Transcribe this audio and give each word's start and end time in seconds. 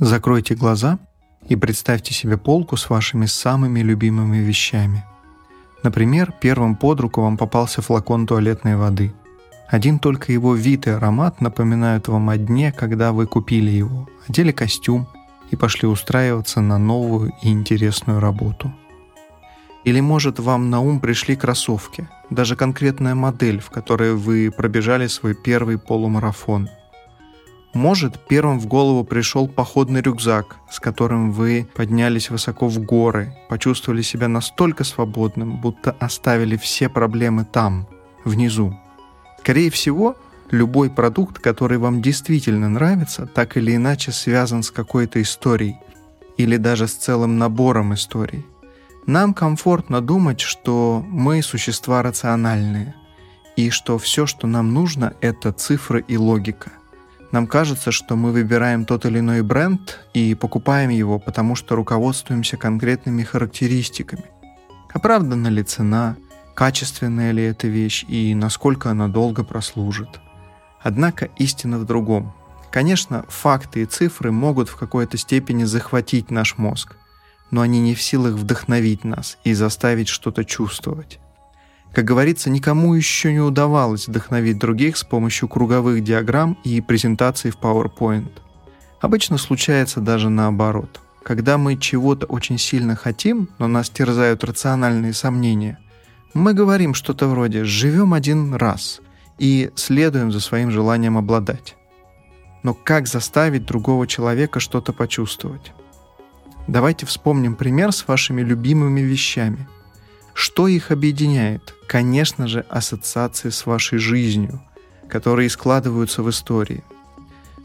Закройте 0.00 0.54
глаза 0.54 1.00
и 1.48 1.56
представьте 1.56 2.14
себе 2.14 2.36
полку 2.36 2.76
с 2.76 2.88
вашими 2.88 3.26
самыми 3.26 3.80
любимыми 3.80 4.36
вещами. 4.36 5.04
Например, 5.82 6.32
первым 6.40 6.76
под 6.76 7.00
руку 7.00 7.20
вам 7.20 7.36
попался 7.36 7.82
флакон 7.82 8.24
туалетной 8.24 8.76
воды. 8.76 9.12
Один 9.68 9.98
только 9.98 10.30
его 10.30 10.54
вид 10.54 10.86
и 10.86 10.90
аромат 10.90 11.40
напоминают 11.40 12.06
вам 12.06 12.30
о 12.30 12.36
дне, 12.36 12.70
когда 12.70 13.10
вы 13.10 13.26
купили 13.26 13.70
его, 13.70 14.08
одели 14.28 14.52
костюм 14.52 15.08
и 15.50 15.56
пошли 15.56 15.88
устраиваться 15.88 16.60
на 16.60 16.78
новую 16.78 17.32
и 17.42 17.50
интересную 17.50 18.20
работу. 18.20 18.72
Или, 19.82 19.98
может, 19.98 20.38
вам 20.38 20.70
на 20.70 20.80
ум 20.80 21.00
пришли 21.00 21.34
кроссовки, 21.34 22.08
даже 22.30 22.54
конкретная 22.54 23.16
модель, 23.16 23.58
в 23.58 23.70
которой 23.70 24.14
вы 24.14 24.52
пробежали 24.56 25.08
свой 25.08 25.34
первый 25.34 25.76
полумарафон– 25.76 26.68
может, 27.74 28.26
первым 28.26 28.58
в 28.58 28.66
голову 28.66 29.04
пришел 29.04 29.46
походный 29.46 30.00
рюкзак, 30.00 30.56
с 30.70 30.80
которым 30.80 31.32
вы 31.32 31.68
поднялись 31.74 32.30
высоко 32.30 32.66
в 32.68 32.78
горы, 32.80 33.36
почувствовали 33.48 34.02
себя 34.02 34.28
настолько 34.28 34.84
свободным, 34.84 35.60
будто 35.60 35.94
оставили 36.00 36.56
все 36.56 36.88
проблемы 36.88 37.44
там, 37.44 37.86
внизу. 38.24 38.74
Скорее 39.40 39.70
всего, 39.70 40.16
любой 40.50 40.90
продукт, 40.90 41.38
который 41.38 41.78
вам 41.78 42.02
действительно 42.02 42.68
нравится, 42.68 43.26
так 43.26 43.56
или 43.56 43.76
иначе 43.76 44.12
связан 44.12 44.62
с 44.62 44.70
какой-то 44.70 45.20
историей 45.22 45.76
или 46.36 46.56
даже 46.56 46.86
с 46.86 46.94
целым 46.94 47.38
набором 47.38 47.94
историй. 47.94 48.44
Нам 49.06 49.34
комфортно 49.34 50.00
думать, 50.00 50.40
что 50.40 51.04
мы 51.08 51.42
существа 51.42 52.02
рациональные, 52.02 52.94
и 53.56 53.70
что 53.70 53.98
все, 53.98 54.26
что 54.26 54.46
нам 54.46 54.72
нужно, 54.74 55.14
это 55.20 55.52
цифры 55.52 56.04
и 56.06 56.16
логика. 56.16 56.72
Нам 57.30 57.46
кажется, 57.46 57.92
что 57.92 58.16
мы 58.16 58.32
выбираем 58.32 58.86
тот 58.86 59.04
или 59.04 59.18
иной 59.18 59.42
бренд 59.42 60.00
и 60.14 60.34
покупаем 60.34 60.90
его, 60.90 61.18
потому 61.18 61.54
что 61.54 61.76
руководствуемся 61.76 62.56
конкретными 62.56 63.22
характеристиками. 63.22 64.24
Оправдана 64.94 65.48
ли 65.48 65.62
цена, 65.62 66.16
качественная 66.54 67.32
ли 67.32 67.44
эта 67.44 67.68
вещь 67.68 68.04
и 68.08 68.34
насколько 68.34 68.90
она 68.90 69.08
долго 69.08 69.44
прослужит. 69.44 70.20
Однако 70.80 71.26
истина 71.36 71.78
в 71.78 71.84
другом. 71.84 72.34
Конечно, 72.70 73.24
факты 73.28 73.82
и 73.82 73.86
цифры 73.86 74.32
могут 74.32 74.68
в 74.68 74.76
какой-то 74.76 75.18
степени 75.18 75.64
захватить 75.64 76.30
наш 76.30 76.56
мозг, 76.56 76.96
но 77.50 77.60
они 77.60 77.80
не 77.80 77.94
в 77.94 78.02
силах 78.02 78.34
вдохновить 78.34 79.04
нас 79.04 79.38
и 79.44 79.52
заставить 79.52 80.08
что-то 80.08 80.44
чувствовать. 80.44 81.20
Как 81.92 82.04
говорится, 82.04 82.50
никому 82.50 82.94
еще 82.94 83.32
не 83.32 83.40
удавалось 83.40 84.08
вдохновить 84.08 84.58
других 84.58 84.96
с 84.96 85.04
помощью 85.04 85.48
круговых 85.48 86.04
диаграмм 86.04 86.58
и 86.64 86.80
презентаций 86.80 87.50
в 87.50 87.58
PowerPoint. 87.58 88.30
Обычно 89.00 89.38
случается 89.38 90.00
даже 90.00 90.28
наоборот. 90.28 91.00
Когда 91.22 91.58
мы 91.58 91.76
чего-то 91.76 92.26
очень 92.26 92.58
сильно 92.58 92.94
хотим, 92.94 93.48
но 93.58 93.68
нас 93.68 93.90
терзают 93.90 94.44
рациональные 94.44 95.12
сомнения, 95.12 95.78
мы 96.34 96.52
говорим 96.52 96.94
что-то 96.94 97.26
вроде 97.26 97.64
«живем 97.64 98.14
один 98.14 98.54
раз» 98.54 99.00
и 99.38 99.70
следуем 99.74 100.30
за 100.30 100.40
своим 100.40 100.70
желанием 100.70 101.16
обладать. 101.16 101.76
Но 102.62 102.74
как 102.74 103.06
заставить 103.06 103.66
другого 103.66 104.06
человека 104.06 104.60
что-то 104.60 104.92
почувствовать? 104.92 105.72
Давайте 106.66 107.06
вспомним 107.06 107.54
пример 107.54 107.92
с 107.92 108.06
вашими 108.06 108.42
любимыми 108.42 109.00
вещами– 109.00 109.68
что 110.38 110.68
их 110.68 110.92
объединяет? 110.92 111.74
Конечно 111.88 112.46
же, 112.46 112.66
ассоциации 112.68 113.48
с 113.48 113.64
вашей 113.64 113.98
жизнью, 113.98 114.60
которые 115.08 115.48
складываются 115.48 116.22
в 116.22 116.28
истории. 116.28 116.84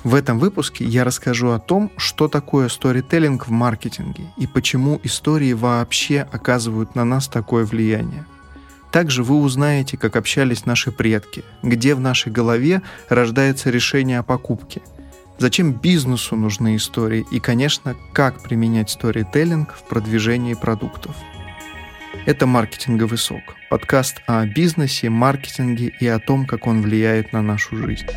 В 0.06 0.16
этом 0.16 0.40
выпуске 0.40 0.86
я 0.86 1.04
расскажу 1.04 1.50
о 1.50 1.60
том, 1.60 1.92
что 1.98 2.30
такое 2.30 2.70
сторителлинг 2.70 3.48
в 3.48 3.52
маркетинге 3.52 4.32
и 4.38 4.48
почему 4.48 4.98
истории 5.04 5.52
вообще 5.52 6.22
оказывают 6.32 6.96
на 6.96 7.04
нас 7.04 7.28
такое 7.28 7.66
влияние. 7.66 8.26
Также 8.94 9.24
вы 9.24 9.42
узнаете, 9.42 9.98
как 9.98 10.16
общались 10.16 10.66
наши 10.66 10.94
предки, 10.94 11.44
где 11.62 11.94
в 11.94 12.00
нашей 12.00 12.32
голове 12.32 12.82
рождается 13.10 13.72
решение 13.72 14.20
о 14.20 14.24
покупке, 14.24 14.82
зачем 15.38 15.74
бизнесу 15.74 16.38
нужны 16.38 16.78
истории 16.78 17.26
и, 17.30 17.42
конечно, 17.42 17.94
как 18.14 18.42
применять 18.42 18.90
сторителлинг 18.90 19.74
в 19.74 19.84
продвижении 19.84 20.54
продуктов– 20.54 21.14
это 22.26 22.46
«Маркетинговый 22.46 23.18
сок»– 23.18 23.42
подкаст 23.70 24.22
о 24.28 24.46
бизнесе, 24.46 25.10
маркетинге 25.10 25.94
и 26.00 26.08
о 26.08 26.20
том, 26.20 26.46
как 26.46 26.68
он 26.68 26.82
влияет 26.82 27.34
на 27.34 27.42
нашу 27.42 27.76
жизнь. 27.76 28.08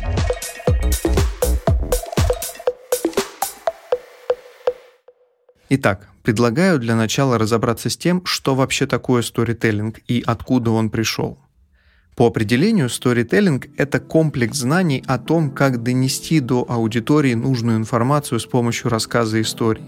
Итак, 5.69 6.07
предлагаю 6.23 6.79
для 6.79 6.95
начала 6.95 7.37
разобраться 7.37 7.89
с 7.89 7.97
тем, 7.97 8.25
что 8.25 8.55
вообще 8.55 8.87
такое 8.87 9.21
сторителлинг 9.21 9.99
и 10.07 10.23
откуда 10.25 10.71
он 10.71 10.89
пришел. 10.89 11.39
По 12.15 12.25
определению, 12.25 12.89
сторителлинг– 12.89 13.67
это 13.77 13.99
комплекс 13.99 14.57
знаний 14.57 15.03
о 15.05 15.19
том, 15.19 15.51
как 15.51 15.83
донести 15.83 16.39
до 16.39 16.65
аудитории 16.67 17.35
нужную 17.35 17.77
информацию 17.77 18.39
с 18.39 18.45
помощью 18.45 18.89
рассказа 18.89 19.39
историй. 19.39 19.83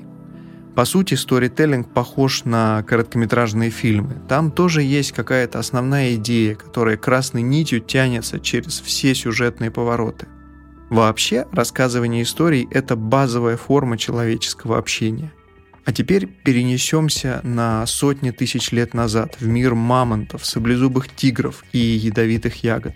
По 0.79 0.85
сути, 0.85 1.15
сторителлинг 1.15 1.93
похож 1.93 2.45
на 2.45 2.83
короткометражные 2.83 3.69
фильмы. 3.69 4.15
Там 4.29 4.49
тоже 4.49 4.81
есть 4.81 5.11
какая-то 5.11 5.59
основная 5.59 6.15
идея, 6.15 6.55
которая 6.55 6.95
красной 6.95 7.41
нитью 7.41 7.81
тянется 7.81 8.39
через 8.39 8.79
все 8.79 9.13
сюжетные 9.13 9.71
повороты. 9.71 10.27
Вообще, 10.89 11.45
рассказывание 11.51 12.23
историй– 12.23 12.65
это 12.71 12.95
базовая 12.95 13.57
форма 13.57 13.97
человеческого 13.97 14.77
общения. 14.77 15.33
А 15.83 15.91
теперь 15.91 16.27
перенесемся 16.27 17.41
на 17.43 17.85
сотни 17.85 18.31
тысяч 18.31 18.71
лет 18.71 18.93
назад 18.93 19.35
в 19.41 19.47
мир 19.47 19.75
мамонтов, 19.75 20.45
саблезубых 20.45 21.13
тигров 21.13 21.65
и 21.73 21.77
ядовитых 21.77 22.63
ягод. 22.63 22.93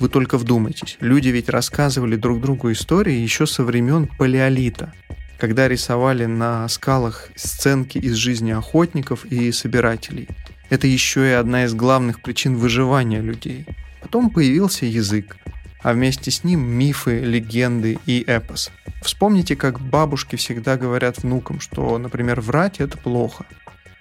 Вы 0.00 0.08
только 0.08 0.36
вдумайтесь, 0.36 0.96
люди 0.98 1.28
ведь 1.28 1.48
рассказывали 1.48 2.16
друг 2.16 2.40
другу 2.40 2.72
истории 2.72 3.14
еще 3.14 3.46
со 3.46 3.62
времен 3.62 4.08
палеолита– 4.18 4.92
когда 5.40 5.68
рисовали 5.68 6.26
на 6.26 6.68
скалах 6.68 7.30
сценки 7.34 7.96
из 7.98 8.14
жизни 8.14 8.52
охотников 8.52 9.24
и 9.24 9.50
собирателей. 9.52 10.28
Это 10.68 10.86
еще 10.86 11.28
и 11.28 11.32
одна 11.32 11.64
из 11.64 11.74
главных 11.74 12.20
причин 12.20 12.56
выживания 12.56 13.22
людей. 13.22 13.66
Потом 14.02 14.30
появился 14.30 14.84
язык, 14.86 15.38
а 15.82 15.94
вместе 15.94 16.30
с 16.30 16.44
ним 16.44 16.60
мифы, 16.60 17.20
легенды 17.20 17.98
и 18.06 18.22
эпос. 18.26 18.70
Вспомните, 19.02 19.56
как 19.56 19.80
бабушки 19.80 20.36
всегда 20.36 20.76
говорят 20.76 21.22
внукам, 21.22 21.58
что, 21.58 21.96
например, 21.96 22.42
врать– 22.42 22.76
это 22.80 22.98
плохо. 22.98 23.46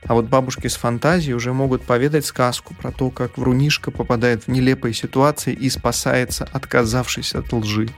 А 0.06 0.14
вот 0.14 0.26
бабушки 0.26 0.68
с 0.68 0.76
фантазией 0.76 1.34
уже 1.34 1.54
могут 1.54 1.84
поведать 1.84 2.26
сказку 2.26 2.74
про 2.76 2.92
то, 2.92 3.10
как 3.12 3.38
врунишка 3.38 3.92
попадает 3.92 4.44
в 4.44 4.48
нелепые 4.50 4.94
ситуации 4.94 5.54
и 5.54 5.70
спасается, 5.70 6.48
отказавшись 6.52 7.34
от 7.34 7.52
лжи. 7.54 7.90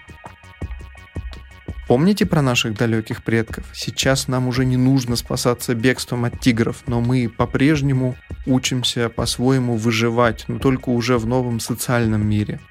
Помните 1.92 2.26
про 2.26 2.42
наших 2.42 2.78
далеких 2.78 3.22
предков? 3.22 3.66
Сейчас 3.74 4.30
нам 4.30 4.48
уже 4.48 4.64
не 4.64 4.78
нужно 4.78 5.18
спасаться 5.18 5.76
бегством 5.76 6.24
от 6.24 6.40
тигров, 6.40 6.84
но 6.88 7.02
мы 7.02 7.28
по-прежнему 7.28 8.16
учимся 8.46 9.10
по-своему 9.10 9.76
выживать, 9.76 10.46
но 10.48 10.58
только 10.58 10.88
уже 10.88 11.18
в 11.18 11.26
новом 11.26 11.60
социальном 11.60 12.26
мире. 12.26 12.62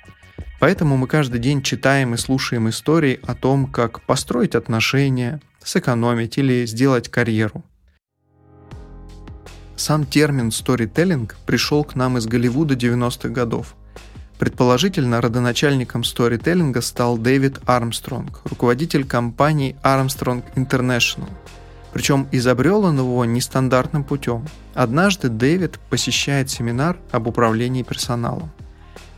Поэтому 0.58 0.96
мы 0.96 1.06
каждый 1.06 1.38
день 1.38 1.60
читаем 1.60 2.14
и 2.14 2.16
слушаем 2.16 2.70
истории 2.70 3.20
о 3.22 3.34
том, 3.34 3.66
как 3.66 4.00
построить 4.06 4.54
отношения, 4.54 5.42
сэкономить 5.62 6.38
или 6.38 6.64
сделать 6.64 7.10
карьеру. 7.10 7.62
Сам 9.76 10.06
термин 10.06 10.50
«сторителлинг» 10.50 11.36
пришел 11.44 11.84
к 11.84 11.94
нам 11.94 12.16
из 12.16 12.24
Голливуда 12.24 12.74
90-х 12.74 13.28
годов– 13.28 13.76
Предположительно, 14.40 15.20
родоначальником 15.20 16.02
сторителлинга 16.02 16.80
стал 16.80 17.18
Дэвид 17.18 17.58
Армстронг, 17.66 18.40
руководитель 18.44 19.04
компании 19.04 19.76
Armstrong 19.82 20.42
International. 20.54 21.28
Причем 21.92 22.26
изобрел 22.32 22.84
он 22.84 22.96
его 22.96 23.22
нестандартным 23.26 24.02
путем. 24.02 24.46
Однажды 24.72 25.28
Дэвид 25.28 25.78
посещает 25.90 26.48
семинар 26.48 26.96
об 27.10 27.26
управлении 27.26 27.82
персоналом, 27.82 28.50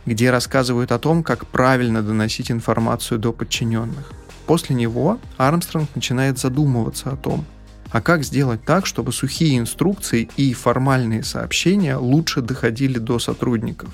где 0.05 0.29
рассказывают 0.29 0.91
о 0.91 0.99
том, 0.99 1.23
как 1.23 1.47
правильно 1.47 2.03
доносить 2.03 2.51
информацию 2.51 3.17
до 3.17 3.31
подчиненных. 3.31 4.11
После 4.45 4.75
него 4.75 5.19
Армстронг 5.37 5.87
начинает 5.95 6.37
задумываться 6.37 7.11
о 7.11 7.15
том, 7.15 7.45
а 7.91 8.01
как 8.01 8.25
сделать 8.25 8.65
так, 8.65 8.85
чтобы 8.85 9.13
сухие 9.13 9.57
инструкции 9.57 10.27
и 10.35 10.53
формальные 10.53 11.23
сообщения 11.23 11.95
лучше 11.95 12.41
доходили 12.41 12.97
до 12.97 13.19
сотрудников. 13.19 13.89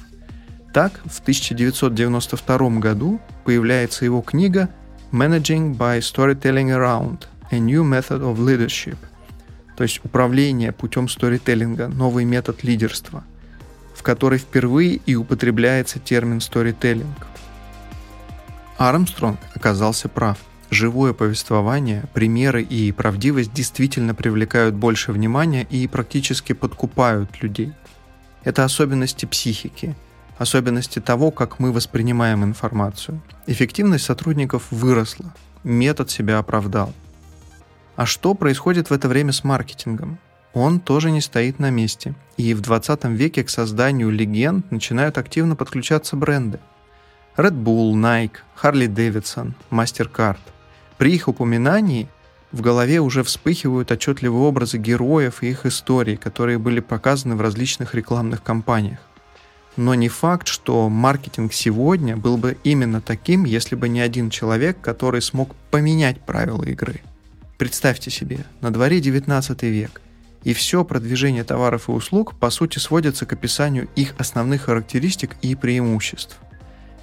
Так, 0.73 1.01
в 1.05 1.19
1992 1.21 2.69
году 2.79 3.19
появляется 3.43 4.05
его 4.05 4.21
книга 4.21 4.69
«Managing 5.11 5.75
by 5.75 5.99
Storytelling 5.99 6.69
Around– 6.69 7.25
A 7.51 7.59
New 7.59 7.83
Method 7.83 8.21
of 8.21 8.37
Leadership», 8.37 8.97
то 9.75 9.83
есть 9.83 10.01
управление 10.03 10.71
путем 10.71 11.09
сторителлинга, 11.09 11.87
новый 11.87 12.23
метод 12.23 12.63
лидерства, 12.63 13.23
в 13.95 14.03
которой 14.03 14.37
впервые 14.37 14.99
и 15.05 15.15
употребляется 15.15 15.99
термин 15.99 16.39
сторителлинг. 16.39 17.27
Армстронг 18.77 19.39
оказался 19.55 20.07
прав. 20.07 20.37
живое 20.69 21.13
повествование, 21.13 22.03
примеры 22.13 22.61
и 22.61 22.91
правдивость 22.91 23.53
действительно 23.53 24.13
привлекают 24.13 24.75
больше 24.75 25.11
внимания 25.11 25.65
и 25.67 25.87
практически 25.87 26.53
подкупают 26.53 27.41
людей. 27.41 27.73
Это 28.43 28.63
особенности 28.63 29.25
психики, 29.25 29.95
особенности 30.39 30.99
того, 30.99 31.29
как 31.29 31.59
мы 31.59 31.71
воспринимаем 31.71 32.43
информацию. 32.43 33.21
Эффективность 33.45 34.05
сотрудников 34.05 34.67
выросла, 34.71 35.35
метод 35.63 36.09
себя 36.09 36.39
оправдал. 36.39 36.93
А 37.95 38.05
что 38.05 38.33
происходит 38.33 38.89
в 38.89 38.93
это 38.93 39.09
время 39.09 39.33
с 39.33 39.43
маркетингом? 39.43 40.17
Он 40.53 40.79
тоже 40.79 41.11
не 41.11 41.21
стоит 41.21 41.59
на 41.59 41.69
месте. 41.69 42.15
И 42.37 42.53
в 42.53 42.61
20 42.61 43.03
веке 43.05 43.43
к 43.43 43.49
созданию 43.49 44.09
легенд 44.09 44.71
начинают 44.71 45.17
активно 45.17 45.55
подключаться 45.57 46.15
бренды. 46.15 46.59
Red 47.35 47.61
Bull, 47.61 47.93
Nike, 47.93 48.37
Harley 48.61 48.87
Davidson, 48.87 49.51
MasterCard. 49.69 50.39
При 50.97 51.13
их 51.13 51.27
упоминании 51.27 52.07
в 52.53 52.61
голове 52.61 52.99
уже 52.99 53.23
вспыхивают 53.23 53.91
отчетливые 53.91 54.41
образы 54.41 54.77
героев 54.77 55.43
и 55.43 55.49
их 55.49 55.65
историй, 55.65 56.15
которые 56.15 56.57
были 56.57 56.79
показаны 56.79 57.35
в 57.35 57.41
различных 57.41 57.93
рекламных 57.93 58.41
кампаниях. 58.41 58.99
Но 59.77 59.95
не 59.95 60.09
факт, 60.09 60.47
что 60.47 60.89
маркетинг 60.89 61.53
сегодня 61.53 62.17
был 62.17 62.37
бы 62.37 62.57
именно 62.63 63.01
таким, 63.01 63.45
если 63.45 63.75
бы 63.75 63.87
не 63.87 64.01
один 64.01 64.29
человек, 64.29 64.81
который 64.81 65.21
смог 65.21 65.55
поменять 65.71 66.21
правила 66.21 66.63
игры. 66.63 67.01
Представьте 67.57 68.09
себе, 68.11 68.45
на 68.61 68.71
дворе 68.71 68.99
19 68.99 69.63
век, 69.63 70.01
и 70.43 70.53
все 70.53 70.83
продвижение 70.83 71.43
товаров 71.43 71.89
и 71.89 71.91
услуг 71.91 72.35
по 72.35 72.49
сути 72.49 72.79
сводится 72.79 73.25
к 73.25 73.33
описанию 73.33 73.87
их 73.95 74.15
основных 74.17 74.63
характеристик 74.63 75.35
и 75.41 75.55
преимуществ– 75.55 76.37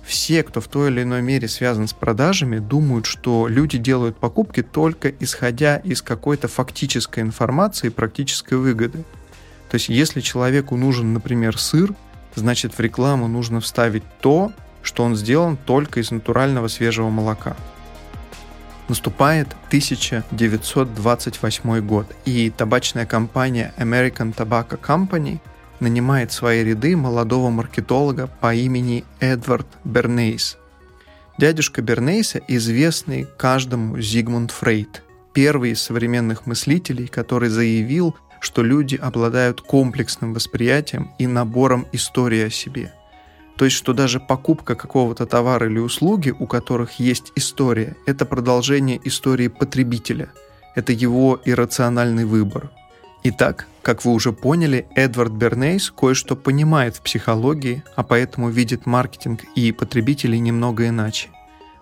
все, 0.06 0.44
кто 0.44 0.60
в 0.60 0.68
той 0.68 0.90
или 0.90 1.02
иной 1.02 1.20
мере 1.20 1.48
связан 1.48 1.88
с 1.88 1.92
продажами, 1.92 2.58
думают, 2.60 3.06
что 3.06 3.48
люди 3.48 3.76
делают 3.76 4.16
покупки 4.16 4.62
только 4.62 5.08
исходя 5.08 5.78
из 5.78 6.00
какой-то 6.00 6.46
фактической 6.46 7.20
информации 7.20 7.88
и 7.88 7.90
практической 7.90 8.54
выгоды. 8.54 8.98
То 9.68 9.74
есть, 9.74 9.88
если 9.88 10.20
человеку 10.20 10.76
нужен, 10.76 11.12
например, 11.12 11.58
сыр, 11.58 11.92
значит 12.36 12.78
в 12.78 12.80
рекламу 12.80 13.26
нужно 13.26 13.60
вставить 13.60 14.04
то, 14.20 14.52
что 14.82 15.02
он 15.02 15.16
сделан 15.16 15.56
только 15.56 15.98
из 15.98 16.12
натурального 16.12 16.68
свежего 16.68 17.10
молока. 17.10 17.56
Наступает 18.88 19.48
1928 19.66 21.80
год, 21.80 22.06
и 22.24 22.52
табачная 22.56 23.04
компания 23.04 23.74
American 23.78 24.32
Tobacco 24.32 24.78
Company– 24.80 25.40
нанимает 25.80 26.30
в 26.30 26.34
свои 26.34 26.64
ряды 26.64 26.96
молодого 26.96 27.50
маркетолога 27.50 28.28
по 28.40 28.54
имени 28.54 29.04
Эдвард 29.20 29.66
Бернейс. 29.84 30.56
Дядюшка 31.38 31.82
Бернейса 31.82 32.40
известный 32.48 33.26
каждому 33.36 34.00
Зигмунд 34.00 34.50
Фрейд, 34.52 35.02
первый 35.34 35.72
из 35.72 35.82
современных 35.82 36.46
мыслителей, 36.46 37.08
который 37.08 37.50
заявил, 37.50 38.16
что 38.46 38.62
люди 38.62 38.94
обладают 38.94 39.60
комплексным 39.60 40.32
восприятием 40.32 41.10
и 41.18 41.26
набором 41.26 41.86
истории 41.90 42.44
о 42.44 42.50
себе. 42.50 42.92
То 43.56 43.64
есть, 43.64 43.76
что 43.76 43.92
даже 43.92 44.20
покупка 44.20 44.76
какого-то 44.76 45.26
товара 45.26 45.66
или 45.66 45.78
услуги, 45.78 46.30
у 46.38 46.46
которых 46.46 47.00
есть 47.00 47.32
история, 47.34 47.96
это 48.06 48.24
продолжение 48.24 49.00
истории 49.02 49.48
потребителя. 49.48 50.28
Это 50.76 50.92
его 50.92 51.40
иррациональный 51.44 52.24
выбор. 52.24 52.70
Итак, 53.24 53.66
как 53.82 54.04
вы 54.04 54.12
уже 54.12 54.32
поняли, 54.32 54.86
Эдвард 54.94 55.32
Бернейс 55.32 55.90
кое-что 55.90 56.36
понимает 56.36 56.96
в 56.96 57.00
психологии, 57.00 57.82
а 57.96 58.04
поэтому 58.04 58.50
видит 58.50 58.86
маркетинг 58.86 59.42
и 59.56 59.72
потребителей 59.72 60.38
немного 60.38 60.86
иначе. 60.86 61.30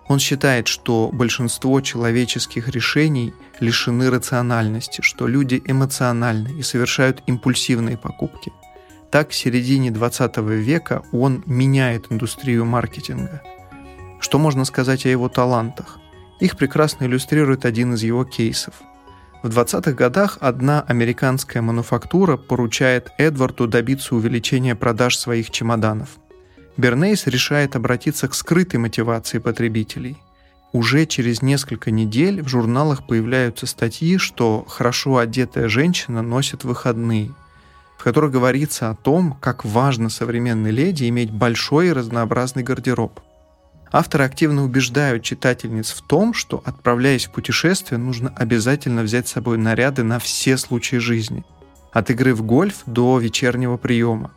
Он 0.08 0.18
считает, 0.18 0.68
что 0.68 1.10
большинство 1.12 1.80
человеческих 1.80 2.68
решений 2.68 3.32
лишены 3.60 4.10
рациональности, 4.10 5.00
что 5.00 5.26
люди 5.26 5.62
эмоциональны 5.64 6.58
и 6.58 6.62
совершают 6.62 7.22
импульсивные 7.26 7.96
покупки. 7.96 8.52
Так, 9.10 9.30
в 9.30 9.34
середине 9.34 9.90
20 9.90 10.36
века 10.38 11.02
он 11.12 11.42
меняет 11.46 12.06
индустрию 12.10 12.64
маркетинга. 12.64 13.42
Что 14.20 14.38
можно 14.38 14.64
сказать 14.64 15.06
о 15.06 15.10
его 15.10 15.28
талантах? 15.28 15.98
Их 16.40 16.56
прекрасно 16.56 17.04
иллюстрирует 17.04 17.64
один 17.64 17.94
из 17.94 18.02
его 18.02 18.24
кейсов– 18.24 18.74
в 19.44 19.48
20-х 19.48 19.92
годах 19.92 20.38
одна 20.40 20.80
американская 20.88 21.60
мануфактура 21.60 22.38
поручает 22.38 23.10
Эдварду 23.18 23.66
добиться 23.66 24.14
увеличения 24.14 24.74
продаж 24.74 25.18
своих 25.18 25.50
чемоданов. 25.50 26.08
Бернейс 26.76 27.26
решает 27.26 27.76
обратиться 27.76 28.28
к 28.28 28.34
скрытой 28.34 28.80
мотивации 28.80 29.38
потребителей. 29.38 30.16
Уже 30.72 31.06
через 31.06 31.40
несколько 31.40 31.90
недель 31.90 32.42
в 32.42 32.48
журналах 32.48 33.06
появляются 33.06 33.66
статьи, 33.66 34.18
что 34.18 34.64
хорошо 34.68 35.18
одетая 35.18 35.68
женщина 35.68 36.22
носит 36.22 36.64
выходные, 36.64 37.30
в 37.96 38.02
которых 38.02 38.32
говорится 38.32 38.90
о 38.90 38.94
том, 38.96 39.36
как 39.40 39.64
важно 39.64 40.08
современной 40.08 40.72
леди 40.72 41.08
иметь 41.08 41.30
большой 41.30 41.88
и 41.88 41.92
разнообразный 41.92 42.62
гардероб– 42.62 43.20
Авторы 43.96 44.24
активно 44.24 44.64
убеждают 44.64 45.22
читательниц 45.22 45.92
в 45.92 46.02
том, 46.02 46.34
что, 46.34 46.60
отправляясь 46.64 47.26
в 47.26 47.30
путешествие, 47.30 47.96
нужно 47.96 48.32
обязательно 48.34 49.02
взять 49.02 49.28
с 49.28 49.30
собой 49.30 49.56
наряды 49.56 50.02
на 50.02 50.18
все 50.18 50.56
случаи 50.56 50.96
жизни. 50.96 51.44
От 51.92 52.10
игры 52.10 52.34
в 52.34 52.42
гольф 52.42 52.82
до 52.86 53.20
вечернего 53.20 53.76
приема. 53.76 54.32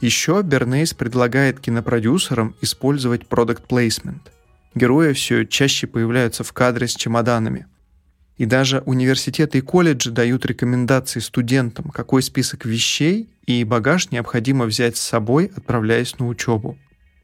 Еще 0.00 0.40
Бернейс 0.42 0.94
предлагает 0.94 1.60
кинопродюсерам 1.60 2.54
использовать 2.62 3.22
product 3.22 3.66
placement. 3.68 4.20
Герои 4.74 5.12
все 5.12 5.44
чаще 5.44 5.86
появляются 5.86 6.42
в 6.42 6.52
кадре 6.54 6.88
с 6.88 6.94
чемоданами. 6.94 7.66
И 8.38 8.46
даже 8.46 8.82
университеты 8.86 9.58
и 9.58 9.60
колледжи 9.60 10.10
дают 10.10 10.46
рекомендации 10.46 11.20
студентам, 11.20 11.90
какой 11.90 12.22
список 12.22 12.64
вещей 12.64 13.28
и 13.44 13.62
багаж 13.64 14.10
необходимо 14.10 14.64
взять 14.64 14.96
с 14.96 15.00
собой, 15.00 15.52
отправляясь 15.54 16.18
на 16.18 16.26
учебу. 16.26 16.78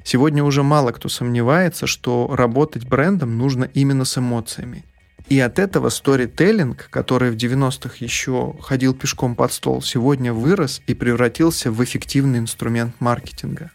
Сегодня 0.05 0.45
уже 0.45 0.63
мало 0.63 0.93
кто 0.93 1.09
сомневается, 1.09 1.87
что 1.87 2.29
работать 2.37 2.87
брендом 2.87 3.39
нужно 3.39 3.65
именно 3.65 4.05
с 4.05 4.19
эмоциями. 4.19 4.85
И 5.29 5.41
от 5.41 5.59
этого 5.59 5.89
сторителлинг, 5.89 6.89
который 6.89 7.33
в 7.33 7.37
90-х 7.37 7.97
еще 7.99 8.55
ходил 8.61 8.95
пешком 8.95 9.35
под 9.35 9.53
стол, 9.53 9.83
сегодня 9.83 10.33
вырос 10.33 10.81
и 10.87 10.95
превратился 10.95 11.73
в 11.73 11.83
эффективный 11.83 12.39
инструмент 12.39 12.95
маркетинга. 13.01 13.73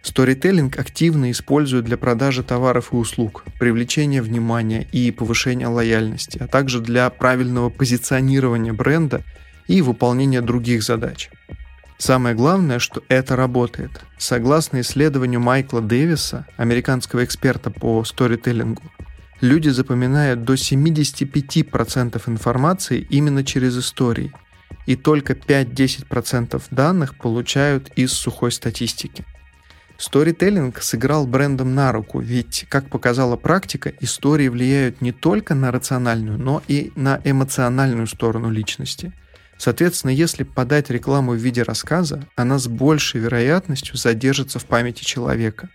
Сторителлинг 0.00 0.78
активно 0.78 1.30
используют 1.30 1.84
для 1.86 1.98
продажи 1.98 2.42
товаров 2.42 2.92
и 2.92 2.96
услуг, 2.96 3.44
привлечения 3.58 4.22
внимания 4.22 4.86
и 4.92 5.10
повышения 5.10 5.66
лояльности, 5.66 6.38
а 6.38 6.46
также 6.46 6.80
для 6.80 7.08
правильного 7.10 7.68
позиционирования 7.68 8.72
бренда 8.72 9.22
и 9.66 9.82
выполнения 9.82 10.40
других 10.40 10.82
задач. 10.82 11.30
Самое 11.98 12.34
главное, 12.34 12.78
что 12.78 13.02
это 13.08 13.36
работает. 13.36 14.04
Согласно 14.18 14.80
исследованию 14.80 15.40
Майкла 15.40 15.80
Дэвиса, 15.80 16.46
американского 16.56 17.24
эксперта 17.24 17.70
по 17.70 18.04
сторителлингу, 18.04 18.82
люди 19.44 19.68
запоминают 19.68 20.44
до 20.44 20.54
75% 20.54 22.22
информации 22.26 23.06
именно 23.10 23.44
через 23.44 23.78
истории, 23.78 24.32
и 24.86 24.96
только 24.96 25.34
5-10% 25.34 26.62
данных 26.70 27.16
получают 27.16 27.90
из 27.96 28.12
сухой 28.12 28.50
статистики. 28.50 29.24
Сторителлинг 29.96 30.82
сыграл 30.82 31.26
брендом 31.26 31.74
на 31.74 31.92
руку, 31.92 32.18
ведь, 32.18 32.66
как 32.68 32.90
показала 32.90 33.36
практика, 33.36 33.92
истории 34.00 34.48
влияют 34.48 35.00
не 35.00 35.12
только 35.12 35.54
на 35.54 35.70
рациональную, 35.70 36.38
но 36.38 36.62
и 36.66 36.90
на 36.96 37.20
эмоциональную 37.24 38.08
сторону 38.08 38.50
личности– 38.50 39.12
Соответственно, 39.56 40.10
если 40.10 40.42
подать 40.42 40.90
рекламу 40.90 41.32
в 41.32 41.36
виде 41.36 41.62
рассказа, 41.62 42.26
она 42.36 42.58
с 42.58 42.66
большей 42.66 43.20
вероятностью 43.20 43.96
задержится 43.96 44.58
в 44.58 44.64
памяти 44.66 45.04
человека. 45.04 45.68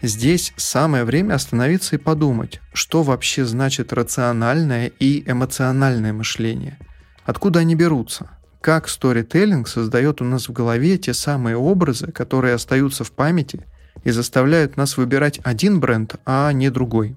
Здесь 0.00 0.52
самое 0.56 1.04
время 1.04 1.34
остановиться 1.34 1.96
и 1.96 1.98
подумать, 1.98 2.60
что 2.72 3.02
вообще 3.02 3.44
значит 3.44 3.92
рациональное 3.92 4.86
и 4.86 5.28
эмоциональное 5.28 6.12
мышление. 6.12 6.78
Откуда 7.24 7.60
они 7.60 7.74
берутся? 7.74 8.30
Как 8.60 8.88
сторителлинг 8.88 9.66
создает 9.66 10.20
у 10.20 10.24
нас 10.24 10.48
в 10.48 10.52
голове 10.52 10.98
те 10.98 11.14
самые 11.14 11.56
образы, 11.56 12.12
которые 12.12 12.54
остаются 12.54 13.02
в 13.02 13.10
памяти 13.10 13.66
и 14.04 14.10
заставляют 14.10 14.76
нас 14.76 14.96
выбирать 14.96 15.40
один 15.42 15.80
бренд, 15.80 16.14
а 16.24 16.52
не 16.52 16.70
другой. 16.70 17.16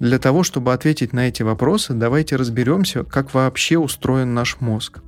Для 0.00 0.18
того, 0.18 0.42
чтобы 0.42 0.72
ответить 0.72 1.12
на 1.12 1.28
эти 1.28 1.42
вопросы, 1.42 1.94
давайте 1.94 2.34
разберемся, 2.34 3.04
как 3.04 3.32
вообще 3.32 3.78
устроен 3.78 4.34
наш 4.34 4.60
мозг. 4.60 5.00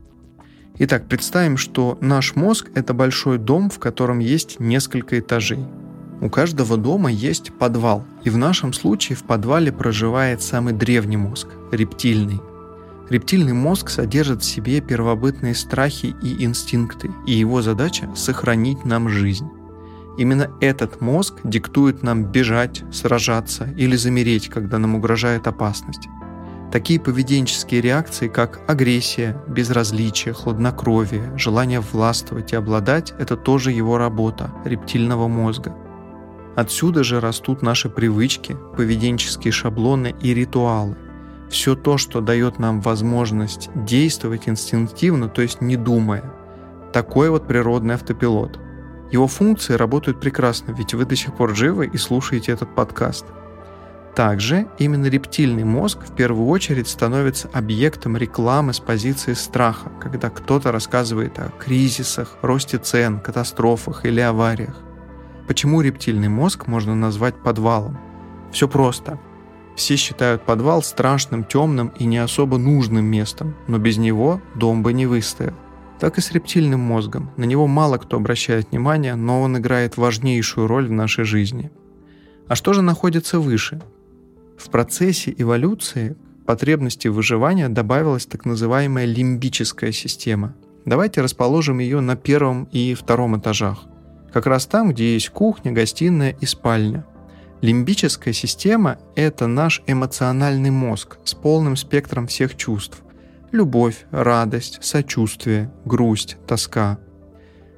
Итак, 0.78 1.08
представим, 1.08 1.56
что 1.56 1.98
наш 2.00 2.36
мозг– 2.36 2.70
это 2.74 2.94
большой 2.94 3.38
дом, 3.38 3.68
в 3.68 3.80
котором 3.80 4.20
есть 4.20 4.60
несколько 4.60 5.18
этажей. 5.18 5.66
У 6.20 6.28
каждого 6.28 6.76
дома 6.76 7.12
есть 7.12 7.52
подвал, 7.52 8.04
и 8.24 8.30
в 8.30 8.36
нашем 8.36 8.72
случае 8.72 9.16
в 9.16 9.22
подвале 9.22 9.70
проживает 9.70 10.42
самый 10.42 10.72
древний 10.72 11.16
мозг– 11.16 11.48
рептильный. 11.72 12.40
Рептильный 13.08 13.52
мозг 13.52 13.88
содержит 13.88 14.42
в 14.42 14.44
себе 14.44 14.80
первобытные 14.80 15.54
страхи 15.54 16.16
и 16.20 16.44
инстинкты, 16.44 17.10
и 17.24 17.32
его 17.32 17.62
задача– 17.62 18.10
сохранить 18.16 18.84
нам 18.84 19.08
жизнь. 19.08 19.48
Именно 20.18 20.50
этот 20.60 21.00
мозг 21.00 21.34
диктует 21.44 22.02
нам 22.02 22.24
бежать, 22.24 22.82
сражаться 22.92 23.68
или 23.76 23.94
замереть, 23.94 24.48
когда 24.48 24.78
нам 24.78 24.96
угрожает 24.96 25.46
опасность. 25.46 26.08
Такие 26.72 26.98
поведенческие 26.98 27.80
реакции, 27.80 28.26
как 28.26 28.60
агрессия, 28.68 29.40
безразличие, 29.46 30.34
хладнокровие, 30.34 31.32
желание 31.38 31.80
властвовать 31.80 32.52
и 32.52 32.56
обладать– 32.56 33.14
это 33.20 33.36
тоже 33.36 33.70
его 33.70 33.96
работа, 33.96 34.52
рептильного 34.64 35.28
мозга. 35.28 35.74
Отсюда 36.58 37.04
же 37.04 37.20
растут 37.20 37.62
наши 37.62 37.88
привычки, 37.88 38.56
поведенческие 38.76 39.52
шаблоны 39.52 40.16
и 40.20 40.34
ритуалы. 40.34 40.96
Все 41.48 41.76
то, 41.76 41.98
что 41.98 42.20
дает 42.20 42.58
нам 42.58 42.80
возможность 42.80 43.70
действовать 43.76 44.48
инстинктивно, 44.48 45.28
то 45.28 45.40
есть 45.40 45.60
не 45.60 45.76
думая. 45.76 46.24
Такой 46.92 47.30
вот 47.30 47.46
природный 47.46 47.94
автопилот. 47.94 48.58
Его 49.12 49.28
функции 49.28 49.74
работают 49.74 50.18
прекрасно, 50.18 50.72
ведь 50.72 50.94
вы 50.94 51.04
до 51.04 51.14
сих 51.14 51.36
пор 51.36 51.54
живы 51.54 51.86
и 51.86 51.96
слушаете 51.96 52.50
этот 52.50 52.74
подкаст– 52.74 53.26
также 54.16 54.66
именно 54.78 55.06
рептильный 55.06 55.62
мозг 55.62 56.00
в 56.00 56.16
первую 56.16 56.48
очередь 56.48 56.88
становится 56.88 57.48
объектом 57.52 58.16
рекламы 58.16 58.72
с 58.72 58.80
позиции 58.80 59.34
страха, 59.34 59.92
когда 60.00 60.28
кто-то 60.28 60.72
рассказывает 60.72 61.38
о 61.38 61.52
кризисах, 61.56 62.36
росте 62.42 62.78
цен, 62.78 63.20
катастрофах 63.20 64.04
или 64.04 64.18
авариях. 64.18 64.74
Почему 65.48 65.80
рептильный 65.80 66.28
мозг 66.28 66.66
можно 66.66 66.94
назвать 66.94 67.34
подвалом? 67.42 67.98
Все 68.52 68.68
просто. 68.68 69.18
Все 69.76 69.96
считают 69.96 70.42
подвал 70.42 70.82
страшным, 70.82 71.42
темным 71.42 71.90
и 71.98 72.04
не 72.04 72.18
особо 72.18 72.58
нужным 72.58 73.06
местом, 73.06 73.56
но 73.66 73.78
без 73.78 73.96
него 73.96 74.42
дом 74.56 74.82
бы 74.82 74.92
не 74.92 75.06
выстоял. 75.06 75.54
Так 76.00 76.18
и 76.18 76.20
с 76.20 76.32
рептильным 76.32 76.80
мозгом. 76.80 77.30
На 77.38 77.44
него 77.44 77.66
мало 77.66 77.96
кто 77.96 78.18
обращает 78.18 78.70
внимание, 78.70 79.14
но 79.14 79.40
он 79.40 79.56
играет 79.56 79.96
важнейшую 79.96 80.66
роль 80.66 80.86
в 80.86 80.92
нашей 80.92 81.24
жизни. 81.24 81.70
А 82.46 82.54
что 82.54 82.74
же 82.74 82.82
находится 82.82 83.40
выше? 83.40 83.80
В 84.58 84.68
процессе 84.68 85.34
эволюции 85.36 86.16
потребности 86.44 87.08
выживания 87.08 87.70
добавилась 87.70 88.26
так 88.26 88.44
называемая 88.44 89.06
лимбическая 89.06 89.92
система. 89.92 90.54
Давайте 90.84 91.22
расположим 91.22 91.78
ее 91.78 92.00
на 92.00 92.16
первом 92.16 92.64
и 92.70 92.92
втором 92.94 93.38
этажах. 93.38 93.86
Как 94.32 94.46
раз 94.46 94.66
там, 94.66 94.90
где 94.90 95.14
есть 95.14 95.30
кухня, 95.30 95.72
гостиная 95.72 96.36
и 96.40 96.46
спальня. 96.46 97.06
Лимбическая 97.60 98.32
система– 98.32 98.98
это 99.16 99.46
наш 99.46 99.82
эмоциональный 99.86 100.70
мозг 100.70 101.18
с 101.24 101.34
полным 101.34 101.76
спектром 101.76 102.26
всех 102.26 102.56
чувств. 102.56 103.02
Любовь, 103.50 104.04
радость, 104.10 104.78
сочувствие, 104.82 105.72
грусть, 105.84 106.36
тоска. 106.46 106.98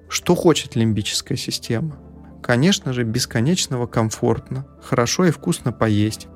Что 0.08 0.34
хочет 0.34 0.76
лимбическая 0.76 1.38
система? 1.38 1.96
Конечно 2.42 2.92
же, 2.92 3.04
бесконечного 3.04 3.86
комфортно, 3.86 4.66
хорошо 4.82 5.26
и 5.26 5.30
вкусно 5.30 5.72
поесть, 5.72 6.26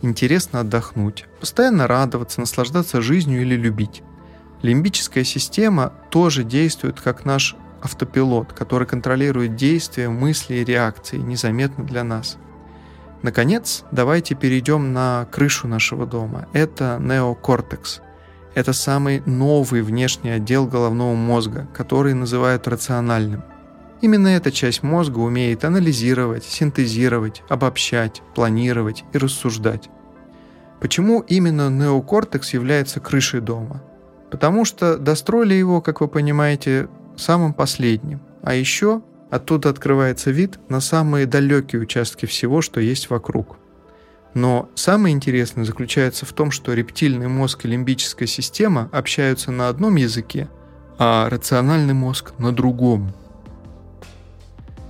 интересно 0.00 0.60
отдохнуть, 0.60 1.26
постоянно 1.40 1.86
радоваться, 1.86 2.40
наслаждаться 2.40 3.02
жизнью 3.02 3.42
или 3.42 3.56
любить. 3.56 4.02
Лимбическая 4.62 5.24
система 5.24 5.92
тоже 6.10 6.44
действует 6.44 7.00
как 7.00 7.24
наш 7.24 7.56
автопилот, 7.82 8.52
который 8.52 8.86
контролирует 8.86 9.56
действия, 9.56 10.08
мысли 10.08 10.56
и 10.56 10.64
реакции 10.64 11.18
незаметно 11.18 11.84
для 11.84 12.04
нас. 12.04 12.36
Наконец, 13.22 13.84
давайте 13.90 14.34
перейдем 14.34 14.92
на 14.92 15.26
крышу 15.30 15.68
нашего 15.68 16.06
дома. 16.06 16.46
Это 16.52 16.98
неокортекс. 17.00 18.00
Это 18.54 18.72
самый 18.72 19.22
новый 19.26 19.82
внешний 19.82 20.30
отдел 20.30 20.66
головного 20.66 21.14
мозга, 21.14 21.68
который 21.74 22.14
называют 22.14 22.68
рациональным. 22.68 23.42
Именно 24.00 24.28
эта 24.28 24.52
часть 24.52 24.82
мозга 24.82 25.18
умеет 25.18 25.64
анализировать, 25.64 26.44
синтезировать, 26.44 27.42
обобщать, 27.48 28.22
планировать 28.34 29.04
и 29.12 29.18
рассуждать. 29.18 29.88
Почему 30.80 31.20
именно 31.20 31.70
неокортекс 31.70 32.52
является 32.52 33.00
крышей 33.00 33.40
дома? 33.40 33.82
Потому 34.30 34.64
что 34.64 34.98
достроили 34.98 35.54
его, 35.54 35.80
как 35.80 36.00
вы 36.00 36.08
понимаете, 36.08 36.88
самым 37.16 37.52
последним. 37.52 38.20
А 38.42 38.54
еще 38.54 39.02
оттуда 39.30 39.70
открывается 39.70 40.30
вид 40.30 40.58
на 40.68 40.80
самые 40.80 41.26
далекие 41.26 41.82
участки 41.82 42.26
всего, 42.26 42.62
что 42.62 42.80
есть 42.80 43.10
вокруг. 43.10 43.58
Но 44.34 44.68
самое 44.74 45.14
интересное 45.14 45.64
заключается 45.64 46.26
в 46.26 46.32
том, 46.32 46.50
что 46.50 46.74
рептильный 46.74 47.28
мозг 47.28 47.64
и 47.64 47.68
лимбическая 47.68 48.28
система 48.28 48.88
общаются 48.92 49.50
на 49.50 49.68
одном 49.68 49.96
языке, 49.96 50.48
а 50.98 51.28
рациональный 51.30 51.94
мозг 51.94 52.32
на 52.38 52.52
другом– 52.52 53.12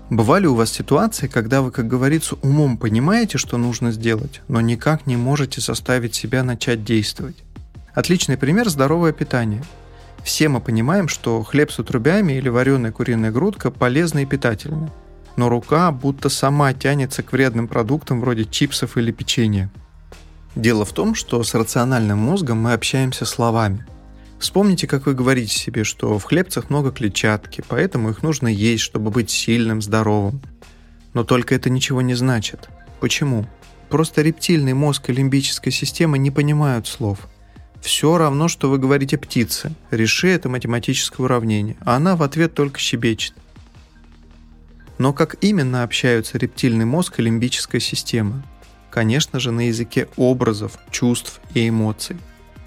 Бывали 0.09 0.47
у 0.47 0.54
вас 0.54 0.71
ситуации, 0.71 1.26
когда 1.26 1.62
вы, 1.62 1.73
как 1.73 1.88
говорится, 1.88 2.37
умом 2.42 2.78
понимаете, 2.78 3.38
что 3.38 3.56
нужно 3.56 3.90
сделать, 3.90 4.40
но 4.47 4.61
никак 4.61 5.06
не 5.06 5.16
можете 5.16 5.61
заставить 5.61 6.14
себя 6.14 6.45
начать 6.45 6.85
действовать? 6.85 7.37
Отличный 7.92 8.37
пример– 8.37 8.68
здоровое 8.71 9.12
питание. 9.12 9.64
Все 10.26 10.49
мы 10.50 10.61
понимаем, 10.61 11.09
что 11.09 11.42
хлеб 11.42 11.71
с 11.71 11.78
отрубями 11.78 12.35
или 12.35 12.50
вареная 12.50 12.92
куриная 12.92 13.30
грудка 13.30 13.71
полезны 13.71 14.25
и 14.25 14.26
питательны. 14.26 14.90
Но 15.37 15.49
рука 15.49 15.90
будто 15.92 16.28
сама 16.28 16.75
тянется 16.75 17.23
к 17.23 17.30
вредным 17.33 17.68
продуктам 17.68 18.21
вроде 18.21 18.45
чипсов 18.45 18.99
или 18.99 19.12
печенья. 19.12 19.71
Дело 20.54 20.85
в 20.85 20.92
том, 20.92 21.14
что 21.14 21.42
с 21.42 21.54
рациональным 21.54 22.18
мозгом 22.18 22.59
мы 22.61 22.75
общаемся 22.75 23.25
словами– 23.25 23.87
Вспомните, 24.38 24.87
как 24.87 25.06
вы 25.06 25.14
говорите 25.14 25.56
себе, 25.56 25.83
что 25.85 26.18
в 26.18 26.25
хлебцах 26.25 26.68
много 26.68 26.92
клетчатки, 26.92 27.64
поэтому 27.66 28.11
их 28.11 28.23
нужно 28.23 28.49
есть, 28.49 28.83
чтобы 28.83 29.11
быть 29.11 29.30
сильным, 29.30 29.80
здоровым. 29.80 30.42
Но 31.14 31.25
только 31.25 31.54
это 31.54 31.71
ничего 31.71 32.02
не 32.02 32.14
значит. 32.14 32.68
Почему? 33.00 33.47
Просто 33.88 34.21
рептильный 34.21 34.75
мозг 34.75 35.09
и 35.09 35.12
лимбическая 35.12 35.73
система 35.73 36.18
не 36.18 36.30
понимают 36.30 36.87
слов. 36.87 37.28
Все 37.80 38.18
равно, 38.18 38.49
что 38.49 38.71
вы 38.71 38.78
говорите 38.78 39.16
птице. 39.18 39.73
Реши 39.90 40.28
это 40.28 40.49
математическое 40.49 41.23
уравнение. 41.23 41.76
А 41.85 41.97
она 41.97 42.16
в 42.16 42.23
ответ 42.23 42.54
только 42.54 42.80
щебечет. 42.80 43.35
Но 44.99 45.12
как 45.12 45.37
именно 45.40 45.83
общаются 45.83 46.38
рептильный 46.38 46.85
мозг 46.85 47.18
и 47.18 47.23
лимбическая 47.23 47.80
система? 47.80 48.42
Конечно 48.90 49.38
же, 49.38 49.52
на 49.52 49.68
языке 49.68 50.09
образов, 50.16 50.78
чувств 50.90 51.40
и 51.54 51.68
эмоций– 51.68 52.16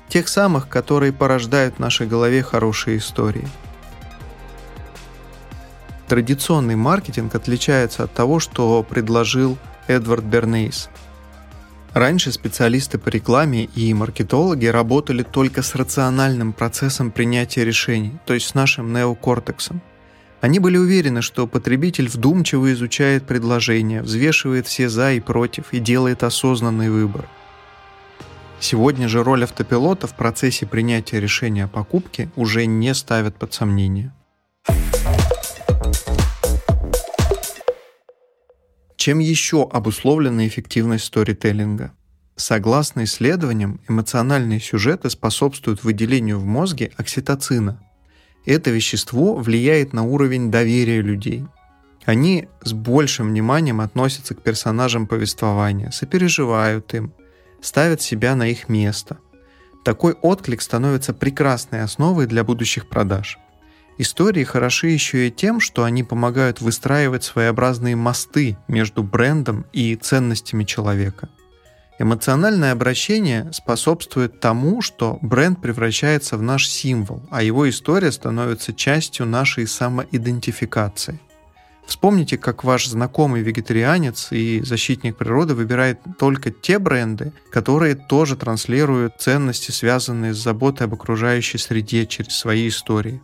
Тех 0.09 0.27
самых, 0.27 0.67
которые 0.67 1.13
порождают 1.13 1.75
в 1.75 1.79
нашей 1.79 2.07
голове 2.07 2.41
хорошие 2.41 2.97
истории. 2.97 3.47
Традиционный 6.07 6.75
маркетинг 6.75 7.35
отличается 7.35 8.05
от 8.05 8.13
того, 8.13 8.39
что 8.39 8.81
предложил 8.81 9.59
Эдвард 9.87 10.23
Бернейс. 10.23 10.89
Раньше 11.93 12.31
специалисты 12.31 12.97
по 12.97 13.09
рекламе 13.09 13.65
и 13.65 13.93
маркетологи 13.93 14.67
работали 14.67 15.23
только 15.23 15.61
с 15.61 15.75
рациональным 15.75 16.53
процессом 16.53 17.11
принятия 17.11 17.65
решений, 17.65 18.13
то 18.25 18.33
есть 18.33 18.47
с 18.47 18.53
нашим 18.53 18.93
неокортексом. 18.93 19.81
Они 20.41 20.59
были 20.59 20.77
уверены, 20.77 21.21
что 21.21 21.47
потребитель 21.47 22.07
вдумчиво 22.07 22.71
изучает 22.73 23.25
предложение, 23.25 24.01
взвешивает 24.01 24.67
все 24.67 24.87
«за» 24.87 25.13
и 25.13 25.19
«против» 25.19 25.73
и 25.73 25.79
делает 25.79 26.23
осознанный 26.23 26.89
выбор– 26.89 27.27
Сегодня 28.59 29.07
же 29.07 29.23
роль 29.23 29.45
автопилота 29.45 30.07
в 30.07 30.13
процессе 30.15 30.65
принятия 30.65 31.19
решения 31.19 31.63
о 31.63 31.67
покупке 31.69 32.29
уже 32.35 32.65
не 32.65 32.93
ставят 32.93 33.35
под 33.37 33.53
сомнение. 33.53 34.11
Чем 39.09 39.17
еще 39.17 39.67
обусловлена 39.67 40.47
эффективность 40.47 41.05
сторителлинга? 41.05 41.93
Согласно 42.35 43.05
исследованиям, 43.05 43.81
эмоциональные 43.89 44.59
сюжеты 44.59 45.09
способствуют 45.09 45.83
выделению 45.83 46.37
в 46.37 46.45
мозге 46.45 46.91
окситоцина. 46.95 47.81
Это 48.45 48.69
вещество 48.69 49.33
влияет 49.33 49.93
на 49.93 50.03
уровень 50.03 50.51
доверия 50.51 51.01
людей. 51.01 51.43
Они 52.05 52.49
с 52.61 52.71
большим 52.73 53.29
вниманием 53.29 53.81
относятся 53.81 54.35
к 54.35 54.43
персонажам 54.43 55.07
повествования, 55.07 55.89
сопереживают 55.89 56.93
им, 56.93 57.11
ставят 57.63 58.03
себя 58.03 58.35
на 58.35 58.47
их 58.47 58.69
место. 58.69 59.17
Такой 59.83 60.13
отклик 60.13 60.61
становится 60.61 61.15
прекрасной 61.15 61.81
основой 61.81 62.27
для 62.27 62.43
будущих 62.43 62.87
продаж. 62.87 63.39
Истории 64.01 64.45
хороши 64.45 64.87
еще 64.87 65.27
и 65.27 65.31
тем, 65.31 65.59
что 65.59 65.83
они 65.83 66.03
помогают 66.05 66.61
выстраивать 66.61 67.25
своеобразные 67.25 67.97
мосты 67.97 68.57
между 68.69 69.03
брендом 69.03 69.65
и 69.73 69.93
ценностями 69.97 70.63
человека. 70.63 71.27
Эмоциональное 71.99 72.71
обращение 72.71 73.51
способствует 73.51 74.39
тому, 74.39 74.81
что 74.81 75.19
бренд 75.21 75.61
превращается 75.61 76.37
в 76.37 76.41
наш 76.41 76.69
символ, 76.69 77.27
а 77.29 77.43
его 77.43 77.69
история 77.69 78.13
становится 78.13 78.73
частью 78.73 79.25
нашей 79.25 79.67
самоидентификации. 79.67 81.19
Вспомните, 81.85 82.37
как 82.37 82.63
ваш 82.63 82.87
знакомый 82.87 83.41
вегетарианец 83.41 84.29
и 84.31 84.61
защитник 84.63 85.17
природы 85.17 85.55
выбирает 85.55 85.99
только 86.17 86.51
те 86.51 86.79
бренды, 86.79 87.33
которые 87.51 87.95
тоже 87.95 88.37
транслируют 88.37 89.15
ценности, 89.19 89.71
связанные 89.71 90.33
с 90.33 90.37
заботой 90.37 90.87
об 90.87 90.93
окружающей 90.93 91.57
среде 91.57 92.05
через 92.05 92.37
свои 92.37 92.69
истории. 92.69 93.21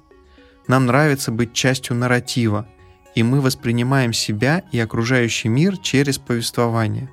Нам 0.68 0.86
нравится 0.86 1.32
быть 1.32 1.54
частью 1.54 1.96
нарратива, 1.96 2.68
и 3.14 3.24
мы 3.24 3.42
воспринимаем 3.42 4.14
себя 4.14 4.64
и 4.72 4.80
окружающий 4.80 5.48
мир 5.48 5.78
через 5.78 6.18
повествование. 6.18 7.10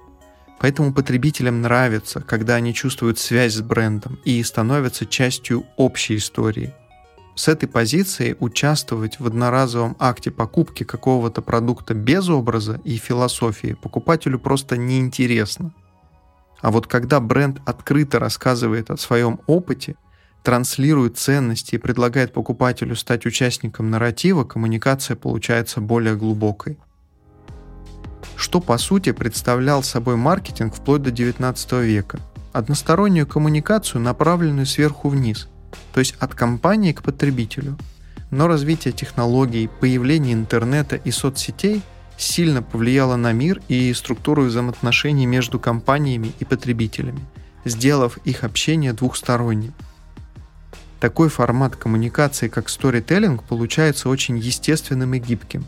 Поэтому 0.59 0.93
потребителям 0.93 1.61
нравится, 1.61 2.21
когда 2.21 2.55
они 2.55 2.73
чувствуют 2.73 3.19
связь 3.19 3.55
с 3.55 3.61
брендом 3.61 4.19
и 4.25 4.43
становятся 4.43 5.07
частью 5.07 5.67
общей 5.77 6.17
истории. 6.17 6.73
С 7.35 7.49
этой 7.49 7.69
позиции 7.69 8.37
участвовать 8.39 9.19
в 9.19 9.27
одноразовом 9.27 9.97
акте 9.99 10.31
покупки 10.31 10.85
какого-то 10.85 11.41
продукта 11.43 11.95
без 11.95 12.29
образа 12.29 12.81
и 12.85 12.97
философии 12.97 13.77
покупателю 13.81 14.39
просто 14.39 14.77
неинтересно. 14.77 15.73
А 16.61 16.71
вот 16.71 16.87
когда 16.87 17.21
бренд 17.21 17.61
открыто 17.65 18.19
рассказывает 18.19 18.91
о 18.91 18.97
своем 18.97 19.41
опыте, 19.47 19.97
транслирует 20.43 21.19
ценности 21.19 21.77
и 21.77 21.79
предлагает 21.79 22.33
покупателю 22.33 22.97
стать 22.97 23.27
участником 23.27 23.91
нарратива, 23.91 24.45
коммуникация 24.45 25.17
получается 25.17 25.81
более 25.81 26.17
глубокой. 26.17 26.79
Что 28.37 28.61
по 28.61 28.77
сути 28.79 29.13
представлял 29.13 29.83
собой 29.83 30.17
маркетинг 30.17 30.75
вплоть 30.75 31.03
до 31.03 31.11
19 31.11 31.73
века? 31.85 32.19
Одностороннюю 32.53 33.27
коммуникацию, 33.27 34.01
направленную 34.01 34.67
сверху 34.67 35.09
вниз, 35.09 35.49
то 35.93 36.01
есть 36.01 36.17
от 36.19 36.35
компании 36.35 36.93
к 36.93 37.03
потребителю. 37.03 37.79
Но 38.31 38.49
развитие 38.49 38.93
технологий, 38.93 39.69
появление 39.81 40.35
интернета 40.35 40.97
и 40.97 41.11
соцсетей 41.11 41.83
сильно 42.17 42.63
повлияло 42.63 43.17
на 43.17 43.33
мир 43.33 43.61
и 43.69 43.93
структуру 43.95 44.43
взаимоотношений 44.43 45.27
между 45.27 45.59
компаниями 45.61 46.33
и 46.39 46.45
потребителями, 46.45 47.21
сделав 47.65 48.19
их 48.25 48.45
общение 48.45 48.93
двухсторонним. 48.93 49.75
Такой 51.03 51.31
формат 51.31 51.75
коммуникации, 51.75 52.47
как 52.47 52.69
сторителлинг, 52.69 53.43
получается 53.43 54.09
очень 54.09 54.39
естественным 54.39 55.15
и 55.15 55.19
гибким. 55.19 55.65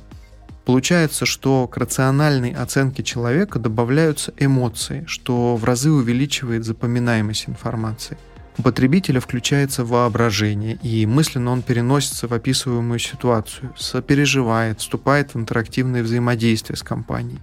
Получается, 0.65 1.27
что 1.27 1.67
к 1.67 1.77
рациональной 1.77 2.53
оценке 2.53 3.03
человека 3.03 3.59
добавляются 3.59 4.33
эмоции, 4.39 5.03
что 5.09 5.57
в 5.57 5.65
разы 5.65 5.91
увеличивает 5.91 6.65
запоминаемость 6.65 7.49
информации. 7.49 8.17
У 8.59 8.63
потребителя 8.63 9.19
включается 9.19 9.85
воображение, 9.85 10.79
и 10.85 11.05
мысленно 11.05 11.51
он 11.51 11.63
переносится 11.63 12.29
в 12.29 12.33
описываемую 12.33 13.01
ситуацию, 13.01 13.75
сопереживает, 13.77 14.79
вступает 14.79 15.35
в 15.35 15.37
интерактивное 15.37 16.05
взаимодействие 16.05 16.77
с 16.77 16.85
компанией. 16.85 17.41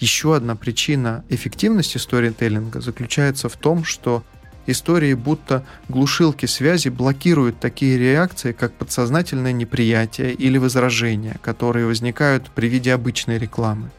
Еще 0.00 0.34
одна 0.34 0.56
причина 0.56 1.24
эффективности 1.28 1.98
сторителлинга 1.98 2.80
заключается 2.80 3.48
в 3.48 3.56
том, 3.56 3.84
что 3.84 4.24
Истории 4.66 5.14
будто 5.14 5.64
глушилки 5.88 6.46
связи 6.46 6.88
блокируют 6.88 7.60
такие 7.60 7.98
реакции, 7.98 8.52
как 8.52 8.72
подсознательное 8.72 9.52
неприятие 9.52 10.32
или 10.34 10.58
возражение, 10.58 11.36
которые 11.40 11.86
возникают 11.86 12.50
при 12.50 12.66
виде 12.66 12.92
обычной 12.92 13.38
рекламы. 13.38 13.90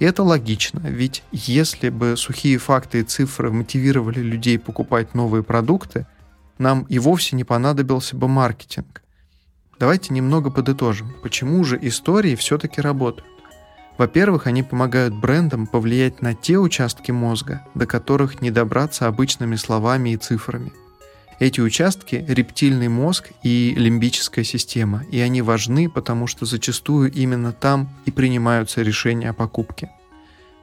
И 0.00 0.04
это 0.04 0.24
логично, 0.24 0.80
ведь 0.80 1.22
если 1.30 1.88
бы 1.88 2.16
сухие 2.16 2.58
факты 2.58 3.00
и 3.00 3.04
цифры 3.04 3.52
мотивировали 3.52 4.18
людей 4.18 4.58
покупать 4.58 5.14
новые 5.14 5.44
продукты, 5.44 6.06
нам 6.58 6.82
и 6.88 6.98
вовсе 6.98 7.36
не 7.36 7.44
понадобился 7.44 8.16
бы 8.16 8.26
маркетинг. 8.26 9.02
Давайте 9.78 10.12
немного 10.12 10.50
подытожим, 10.50 11.14
почему 11.22 11.62
же 11.62 11.78
истории 11.80 12.34
все-таки 12.34 12.80
работают. 12.80 13.31
Во-первых, 13.98 14.46
они 14.46 14.62
помогают 14.62 15.14
брендам 15.14 15.66
повлиять 15.66 16.22
на 16.22 16.34
те 16.34 16.58
участки 16.58 17.10
мозга, 17.10 17.62
до 17.74 17.86
которых 17.86 18.40
не 18.40 18.50
добраться 18.50 19.06
обычными 19.06 19.56
словами 19.56 20.10
и 20.10 20.16
цифрами. 20.16 20.72
Эти 21.38 21.60
участки– 21.60 22.24
рептильный 22.28 22.88
мозг 22.88 23.30
и 23.42 23.74
лимбическая 23.76 24.44
система, 24.44 25.04
и 25.10 25.18
они 25.18 25.42
важны, 25.42 25.90
потому 25.90 26.26
что 26.26 26.46
зачастую 26.46 27.10
именно 27.10 27.52
там 27.52 27.88
и 28.04 28.10
принимаются 28.10 28.82
решения 28.82 29.30
о 29.30 29.34
покупке. 29.34 29.90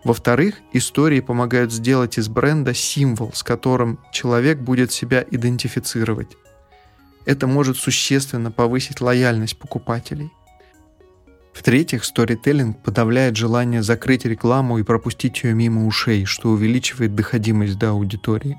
Во-вторых, 0.04 0.56
истории 0.72 1.20
помогают 1.20 1.74
сделать 1.74 2.18
из 2.18 2.30
бренда 2.30 2.74
символ, 2.74 3.32
с 3.34 3.44
которым 3.44 4.00
человек 4.14 4.60
будет 4.60 4.94
себя 4.94 5.26
идентифицировать. 5.30 6.38
Это 7.26 7.46
может 7.46 7.78
существенно 7.78 8.50
повысить 8.50 9.02
лояльность 9.02 9.58
покупателей. 9.58 10.32
В-третьих, 11.60 12.06
сторителлинг 12.06 12.82
подавляет 12.82 13.36
желание 13.36 13.84
закрыть 13.84 14.24
рекламу 14.24 14.78
и 14.78 14.84
пропустить 14.84 15.44
ее 15.44 15.54
мимо 15.54 15.86
ушей, 15.86 16.24
что 16.24 16.52
увеличивает 16.52 17.16
доходимость 17.16 17.78
до 17.78 17.90
аудитории. 17.90 18.58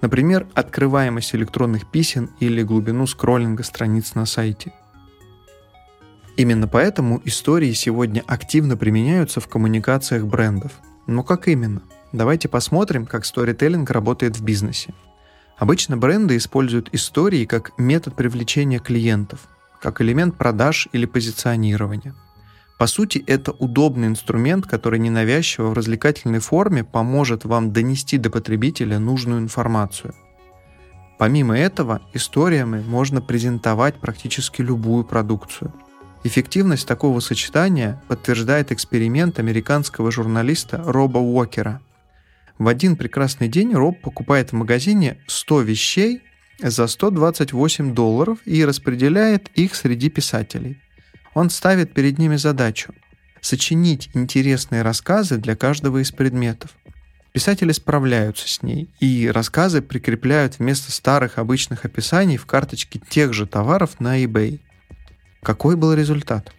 Например, 0.00 0.46
открываемость 0.54 1.34
электронных 1.34 1.90
писем 1.90 2.30
или 2.40 2.62
глубину 2.62 3.06
скроллинга 3.06 3.62
страниц 3.62 4.14
на 4.14 4.24
сайте. 4.24 4.72
Именно 6.38 6.66
поэтому 6.66 7.20
истории 7.26 7.72
сегодня 7.72 8.24
активно 8.26 8.74
применяются 8.78 9.40
в 9.40 9.46
коммуникациях 9.46 10.24
брендов. 10.24 10.72
Но 11.06 11.22
как 11.22 11.46
именно? 11.46 11.82
Давайте 12.12 12.48
посмотрим, 12.48 13.04
как 13.04 13.26
сторителлинг 13.26 13.90
работает 13.90 14.38
в 14.38 14.42
бизнесе. 14.42 14.94
Обычно 15.58 15.98
бренды 15.98 16.38
используют 16.38 16.88
истории 16.92 17.44
как 17.44 17.78
метод 17.78 18.16
привлечения 18.16 18.78
клиентов, 18.78 19.40
как 19.78 20.00
элемент 20.00 20.38
продаж 20.38 20.88
или 20.92 21.04
позиционирования– 21.04 22.14
по 22.80 22.86
сути, 22.86 23.22
это 23.26 23.52
удобный 23.52 24.08
инструмент, 24.08 24.66
который 24.66 24.98
ненавязчиво 24.98 25.68
в 25.68 25.72
развлекательной 25.74 26.38
форме 26.38 26.82
поможет 26.82 27.44
вам 27.44 27.74
донести 27.74 28.16
до 28.16 28.30
потребителя 28.30 28.98
нужную 28.98 29.38
информацию. 29.38 30.14
Помимо 31.18 31.58
этого, 31.58 32.00
историями 32.14 32.82
можно 32.82 33.20
презентовать 33.20 34.00
практически 34.00 34.62
любую 34.62 35.04
продукцию. 35.04 35.74
Эффективность 36.24 36.88
такого 36.88 37.20
сочетания 37.20 38.02
подтверждает 38.08 38.72
эксперимент 38.72 39.38
американского 39.38 40.10
журналиста 40.10 40.82
Роба 40.86 41.18
Уокера. 41.18 41.82
В 42.58 42.66
один 42.66 42.96
прекрасный 42.96 43.48
день 43.48 43.74
Роб 43.74 44.00
покупает 44.00 44.52
в 44.52 44.54
магазине 44.54 45.18
100 45.26 45.60
вещей 45.60 46.22
за 46.62 46.86
128 46.86 47.94
долларов 47.94 48.38
и 48.46 48.64
распределяет 48.64 49.50
их 49.54 49.74
среди 49.74 50.08
писателей– 50.08 50.80
он 51.34 51.50
ставит 51.50 51.92
перед 51.92 52.18
ними 52.18 52.36
задачу– 52.36 52.94
сочинить 53.40 54.10
интересные 54.14 54.82
рассказы 54.82 55.38
для 55.38 55.56
каждого 55.56 56.02
из 56.02 56.12
предметов. 56.12 56.70
Писатели 57.32 57.70
справляются 57.72 58.48
с 58.48 58.62
ней, 58.62 58.90
и 58.98 59.30
рассказы 59.32 59.82
прикрепляют 59.82 60.58
вместо 60.58 60.90
старых 60.90 61.38
обычных 61.38 61.84
описаний 61.84 62.36
в 62.36 62.46
карточки 62.46 63.00
тех 63.08 63.32
же 63.32 63.46
товаров 63.46 64.00
на 64.00 64.22
eBay. 64.22 64.60
Какой 65.42 65.76
был 65.76 65.94
результат? 65.94 66.52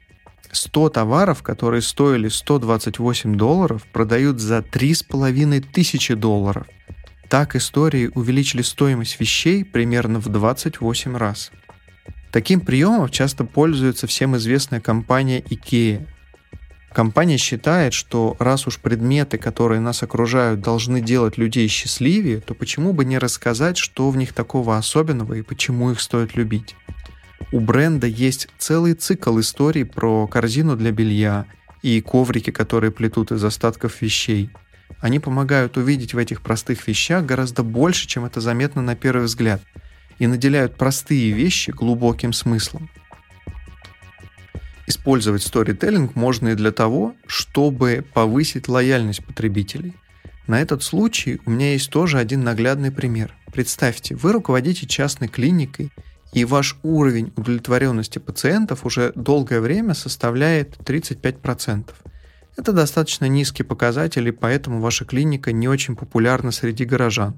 100 0.52 0.90
товаров, 0.90 1.44
которые 1.44 1.82
стоили 1.82 2.30
128 2.30 3.36
долларов, 3.36 3.86
продают 3.92 4.40
за 4.40 4.60
3,5 4.60 5.66
тысячи 5.72 6.14
долларов. 6.14 6.68
Так 7.30 7.56
истории 7.56 8.12
увеличили 8.14 8.62
стоимость 8.62 9.20
вещей 9.20 9.64
примерно 9.64 10.20
в 10.20 10.28
28 10.28 11.16
раз. 11.16 11.52
Таким 12.32 12.62
приемом 12.62 13.10
часто 13.10 13.44
пользуется 13.44 14.08
всем 14.08 14.38
известная 14.38 14.80
компания 14.80 15.42
IKEA. 15.42 16.08
Компания 16.94 17.38
считает, 17.38 17.94
что 17.94 18.38
раз 18.40 18.68
уж 18.68 18.80
предметы, 18.80 19.38
которые 19.38 19.82
нас 19.82 20.02
окружают, 20.02 20.62
должны 20.62 21.02
делать 21.02 21.38
людей 21.38 21.68
счастливее, 21.68 22.40
то 22.40 22.54
почему 22.54 22.94
бы 22.94 23.04
не 23.04 23.18
рассказать, 23.18 23.78
что 23.78 24.10
в 24.10 24.18
них 24.18 24.34
такого 24.34 24.78
особенного 24.78 25.34
и 25.34 25.42
почему 25.42 25.92
их 25.92 26.00
стоит 26.00 26.36
любить. 26.36 26.76
У 27.52 27.60
бренда 27.60 28.08
есть 28.08 28.48
целый 28.58 28.94
цикл 28.94 29.38
историй 29.40 29.84
про 29.84 30.26
корзину 30.28 30.78
для 30.78 30.92
белья 30.92 31.46
и 31.82 32.00
коврики, 32.02 32.52
которые 32.52 32.92
плетут 32.92 33.32
из 33.34 33.44
остатков 33.44 34.02
вещей. 34.02 34.50
Они 35.00 35.20
помогают 35.20 35.76
увидеть 35.76 36.14
в 36.14 36.18
этих 36.18 36.42
простых 36.42 36.88
вещах 36.88 37.26
гораздо 37.26 37.64
больше, 37.64 38.08
чем 38.08 38.24
это 38.24 38.40
заметно 38.40 38.82
на 38.82 38.96
первый 38.96 39.26
взгляд– 39.26 39.62
и 40.22 40.28
наделяют 40.28 40.76
простые 40.76 41.32
вещи 41.32 41.72
глубоким 41.72 42.32
смыслом. 42.32 42.92
Использовать 44.86 45.42
сторителлинг 45.42 46.16
можно 46.16 46.50
и 46.50 46.54
для 46.54 46.72
того, 46.72 47.16
чтобы 47.26 48.06
повысить 48.14 48.68
лояльность 48.68 49.26
потребителей. 49.26 49.96
На 50.46 50.62
этот 50.62 50.84
случай 50.84 51.42
у 51.48 51.50
меня 51.50 51.72
есть 51.72 51.90
тоже 51.90 52.20
один 52.20 52.44
наглядный 52.44 52.92
пример. 52.92 53.34
Представьте, 53.52 54.14
вы 54.14 54.32
руководите 54.32 54.86
частной 54.86 55.28
клиникой, 55.28 55.92
и 56.34 56.46
ваш 56.46 56.78
уровень 56.84 57.34
удовлетворенности 57.36 58.20
пациентов 58.20 58.86
уже 58.86 59.14
долгое 59.16 59.60
время 59.60 59.96
составляет 59.96 60.78
35%. 60.82 61.90
Это 62.58 62.74
достаточно 62.74 63.26
низкий 63.26 63.64
показатель, 63.64 64.28
и 64.28 64.32
поэтому 64.32 64.82
ваша 64.82 65.04
клиника 65.04 65.52
не 65.52 65.68
очень 65.68 65.96
популярна 65.96 66.52
среди 66.52 66.86
горожан. 66.86 67.38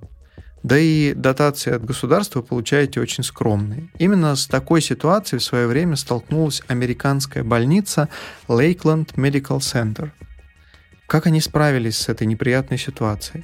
Да 0.63 0.80
и 0.80 1.13
дотации 1.13 1.73
от 1.73 1.84
государства 1.84 2.41
получаете 2.41 3.02
очень 3.02 3.23
скромные. 3.23 3.89
Именно 3.99 4.36
с 4.38 4.47
такой 4.47 4.82
ситуацией 4.82 5.39
в 5.39 5.43
свое 5.43 5.67
время 5.67 5.97
столкнулась 5.97 6.63
американская 6.67 7.43
больница 7.43 8.08
Lakeland 8.47 9.13
Medical 9.15 9.60
Center. 9.60 10.12
Как 11.06 11.28
они 11.28 11.41
справились 11.41 11.97
с 11.97 12.08
этой 12.08 12.26
неприятной 12.26 12.78
ситуацией? 12.78 13.43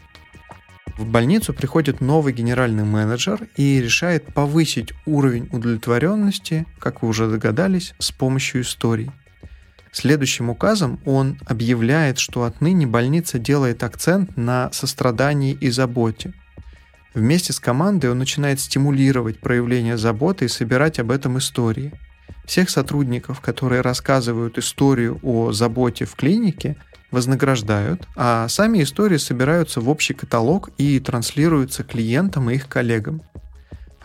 В 0.98 1.06
больницу 1.06 1.54
приходит 1.54 2.02
новый 2.02 2.34
генеральный 2.34 2.84
менеджер 2.84 3.48
и 3.56 3.82
решает 3.82 4.34
повысить 4.34 4.94
уровень 5.06 5.48
удовлетворенности, 5.52 6.66
как 6.80 7.02
вы 7.02 7.10
уже 7.10 7.30
догадались, 7.30 7.94
с 8.00 8.12
помощью 8.12 8.62
историй. 8.62 9.12
Следующим 9.92 10.50
указом 10.50 11.00
он 11.06 11.38
объявляет, 11.46 12.20
что 12.20 12.44
отныне 12.44 12.86
больница 12.86 13.40
делает 13.40 13.84
акцент 13.84 14.38
на 14.38 14.72
сострадании 14.72 15.54
и 15.54 15.70
заботе. 15.70 16.34
Вместе 17.14 17.54
с 17.54 17.60
командой 17.60 18.12
он 18.12 18.20
начинает 18.20 18.60
стимулировать 18.60 19.40
проявление 19.40 19.98
заботы 19.98 20.46
и 20.46 20.50
собирать 20.50 21.00
об 21.00 21.12
этом 21.12 21.38
истории. 21.38 21.94
Всех 22.46 22.70
сотрудников, 22.70 23.42
которые 23.42 23.82
рассказывают 23.82 24.58
историю 24.58 25.20
о 25.24 25.52
заботе 25.52 26.06
в 26.06 26.16
клинике, 26.16 26.78
вознаграждают, 27.12 28.08
а 28.16 28.48
сами 28.48 28.84
истории 28.84 29.18
собираются 29.18 29.82
в 29.82 29.90
общий 29.90 30.14
каталог 30.14 30.70
и 30.78 31.00
транслируются 31.00 31.84
клиентам 31.84 32.50
и 32.50 32.56
их 32.56 32.68
коллегам. 32.68 33.22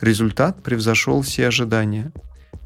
Результат 0.01 0.63
превзошел 0.63 1.23
все 1.23 1.49
ожидания. 1.49 2.13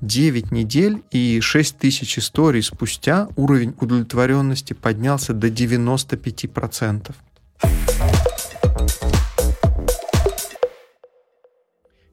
9 0.00 0.52
недель 0.52 1.02
и 1.10 1.40
6 1.40 1.78
тысяч 1.78 2.18
историй 2.18 2.62
спустя 2.62 3.28
уровень 3.34 3.74
удовлетворенности 3.80 4.72
поднялся 4.72 5.32
до 5.32 5.48
95%. 5.48 7.12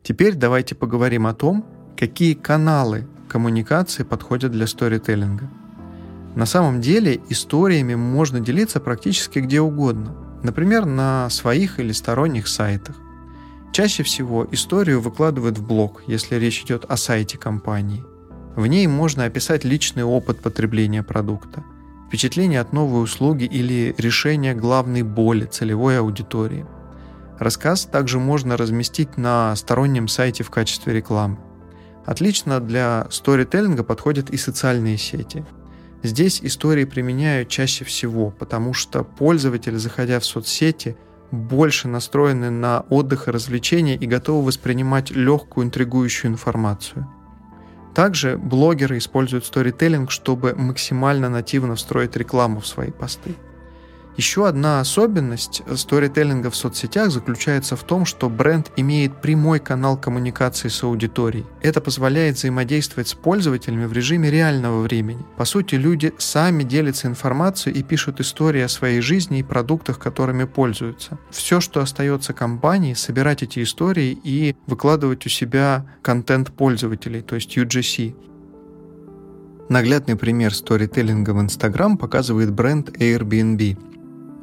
Теперь 0.06 0.36
давайте 0.36 0.76
поговорим 0.76 1.26
о 1.26 1.34
том, 1.34 1.66
какие 1.98 2.36
каналы 2.36 3.08
коммуникации 3.28 4.04
подходят 4.04 4.52
для 4.52 4.68
сторителлинга. 4.68 5.50
На 6.36 6.46
самом 6.46 6.80
деле 6.80 7.20
историями 7.30 7.96
можно 7.96 8.40
делиться 8.40 8.80
практически 8.80 9.40
где 9.40 9.62
угодно, 9.62 10.16
например, 10.44 10.86
на 10.86 11.28
своих 11.32 11.80
или 11.80 11.92
сторонних 11.92 12.48
сайтах. 12.48 12.96
Чаще 13.74 14.04
всего 14.04 14.48
историю 14.52 15.02
выкладывают 15.02 15.58
в 15.58 15.66
блог, 15.66 16.04
если 16.06 16.36
речь 16.36 16.62
идет 16.62 16.86
о 16.88 16.98
сайте 16.98 17.40
компании. 17.40 18.04
В 18.56 18.68
ней 18.68 18.86
можно 18.86 19.24
описать 19.24 19.64
личный 19.64 20.04
опыт 20.04 20.40
потребления 20.40 21.02
продукта, 21.02 21.64
впечатление 22.08 22.60
от 22.60 22.74
новой 22.74 23.04
услуги 23.04 23.46
или 23.46 23.96
решение 23.98 24.54
главной 24.54 25.02
боли 25.02 25.46
целевой 25.46 25.98
аудитории. 25.98 26.68
Рассказ 27.40 27.86
также 27.86 28.20
можно 28.20 28.56
разместить 28.56 29.18
на 29.18 29.56
стороннем 29.56 30.08
сайте 30.08 30.44
в 30.44 30.50
качестве 30.50 30.94
рекламы. 30.94 31.38
Отлично 32.06 32.60
для 32.60 33.08
сторителлинга 33.10 33.84
подходят 33.84 34.30
и 34.30 34.38
социальные 34.38 34.98
сети. 34.98 35.46
Здесь 36.04 36.40
истории 36.44 36.86
применяют 36.86 37.50
чаще 37.50 37.84
всего, 37.84 38.30
потому 38.30 38.74
что 38.74 39.04
пользователь, 39.04 39.78
заходя 39.78 40.20
в 40.20 40.26
соцсети, 40.26 40.96
больше 41.32 41.88
настроены 41.88 42.52
на 42.52 42.82
отдых 42.90 43.28
и 43.28 43.32
развлечения 43.32 43.96
и 43.96 44.06
готовы 44.06 44.46
воспринимать 44.46 45.12
легкую 45.12 45.66
интригующую 45.66 46.32
информацию. 46.32 47.10
Также 47.96 48.38
блогеры 48.38 48.98
используют 48.98 49.46
сторителлинг, 49.46 50.12
чтобы 50.12 50.54
максимально 50.54 51.30
нативно 51.30 51.76
встроить 51.76 52.16
рекламу 52.16 52.60
в 52.60 52.68
свои 52.68 52.92
посты. 52.92 53.36
Еще 54.18 54.48
одна 54.48 54.80
особенность 54.80 55.62
сторителлинга 55.76 56.50
в 56.50 56.56
соцсетях 56.56 57.12
заключается 57.12 57.76
в 57.76 57.84
том, 57.84 58.06
что 58.06 58.30
бренд 58.30 58.72
имеет 58.78 59.22
прямой 59.22 59.60
канал 59.60 59.98
коммуникации 59.98 60.70
с 60.70 60.84
аудиторией. 60.84 61.46
Это 61.62 61.82
позволяет 61.82 62.38
взаимодействовать 62.38 63.10
с 63.10 63.14
пользователями 63.14 63.86
в 63.86 63.94
режиме 63.94 64.32
реального 64.32 64.82
времени. 64.82 65.26
По 65.36 65.44
сути, 65.44 65.76
люди 65.76 66.14
сами 66.18 66.64
делятся 66.64 67.08
информацией 67.08 67.78
и 67.78 67.84
пишут 67.84 68.22
истории 68.22 68.62
о 68.62 68.70
своей 68.70 69.02
жизни 69.02 69.40
и 69.40 69.44
продуктах, 69.44 70.00
которыми 70.00 70.46
пользуются. 70.46 71.18
Все, 71.30 71.60
что 71.60 71.82
остается 71.82 72.32
компании, 72.32 72.94
собирать 72.94 73.44
эти 73.44 73.62
истории 73.64 74.18
и 74.24 74.56
выкладывать 74.66 75.26
у 75.26 75.30
себя 75.30 75.86
контент 76.02 76.52
пользователей, 76.54 77.22
то 77.22 77.36
есть 77.36 77.58
UGC. 77.58 78.16
Наглядный 79.68 80.16
пример 80.16 80.54
сторителлинга 80.54 81.32
в 81.32 81.42
Instagram 81.42 81.98
показывает 81.98 82.54
бренд 82.54 82.90
Airbnb. 82.90 83.78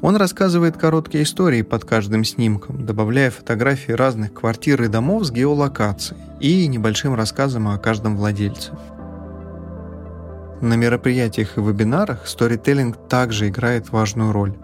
Он 0.03 0.17
рассказывает 0.17 0.77
короткие 0.77 1.23
истории 1.23 1.63
под 1.63 1.85
каждым 1.85 2.25
снимком, 2.25 2.85
добавляя 2.85 3.31
фотографии 3.31 3.93
разных 3.93 4.35
квартир 4.35 4.83
и 4.83 4.89
домов 4.89 5.25
с 5.25 5.31
геолокацией 5.31 6.21
и 6.41 6.67
небольшим 6.67 7.15
рассказом 7.15 7.69
о 7.69 7.79
каждом 7.79 8.17
владельце. 8.17 8.73
На 10.61 10.75
мероприятиях 10.75 11.57
и 11.57 11.61
вебинарах 11.61 12.27
сторителлинг 12.27 13.09
также 13.09 13.49
играет 13.49 13.91
важную 13.91 14.33
роль. 14.33 14.57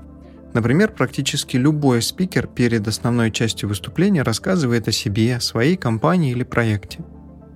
Например, 0.54 0.90
практически 0.90 1.56
любой 1.56 2.02
спикер 2.02 2.48
перед 2.48 2.88
основной 2.88 3.30
частью 3.30 3.68
выступления 3.68 4.22
рассказывает 4.22 4.88
о 4.88 4.92
себе, 4.92 5.38
своей 5.38 5.76
компании 5.76 6.32
или 6.32 6.42
проекте. 6.42 6.98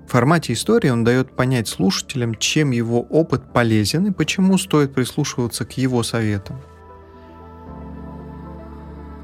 В 0.06 0.12
формате 0.12 0.52
истории 0.52 0.90
он 0.90 1.02
дает 1.02 1.34
понять 1.34 1.66
слушателям, 1.66 2.36
чем 2.36 2.70
его 2.70 3.00
опыт 3.00 3.52
полезен 3.52 4.06
и 4.06 4.12
почему 4.12 4.56
стоит 4.56 4.94
прислушиваться 4.94 5.64
к 5.64 5.72
его 5.72 6.04
советам. 6.04 6.60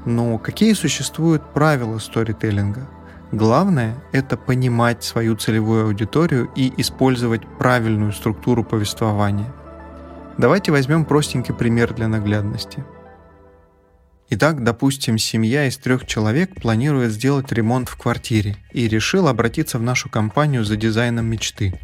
Но 0.09 0.39
какие 0.39 0.73
существуют 0.73 1.53
правила 1.53 1.99
сторителлинга? 1.99 2.89
Главное– 3.31 4.03
это 4.11 4.37
понимать 4.37 5.03
свою 5.03 5.35
целевую 5.35 5.85
аудиторию 5.85 6.49
и 6.55 6.73
использовать 6.77 7.45
правильную 7.59 8.11
структуру 8.11 8.63
повествования. 8.63 9.53
Давайте 10.39 10.71
возьмем 10.71 11.05
простенький 11.05 11.53
пример 11.53 11.93
для 11.93 12.07
наглядности. 12.07 12.83
Итак, 14.31 14.63
допустим, 14.63 15.19
семья 15.19 15.67
из 15.67 15.77
трех 15.77 16.07
человек 16.07 16.59
планирует 16.59 17.11
сделать 17.11 17.51
ремонт 17.51 17.87
в 17.87 17.95
квартире 17.95 18.57
и 18.73 18.87
решила 18.87 19.29
обратиться 19.29 19.77
в 19.77 19.83
нашу 19.83 20.09
компанию 20.09 20.65
за 20.65 20.75
дизайном 20.75 21.27
мечты. 21.27 21.79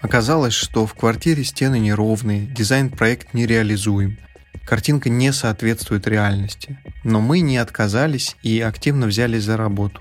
Оказалось, 0.00 0.54
что 0.54 0.86
в 0.86 0.94
квартире 0.94 1.44
стены 1.44 1.78
неровные, 1.78 2.46
дизайн-проект 2.46 3.34
нереализуем– 3.34 4.16
Картинка 4.66 5.10
не 5.10 5.32
соответствует 5.32 6.06
реальности, 6.06 6.78
но 7.02 7.20
мы 7.20 7.40
не 7.40 7.58
отказались 7.58 8.36
и 8.42 8.60
активно 8.60 9.06
взялись 9.06 9.44
за 9.44 9.56
работу. 9.56 10.00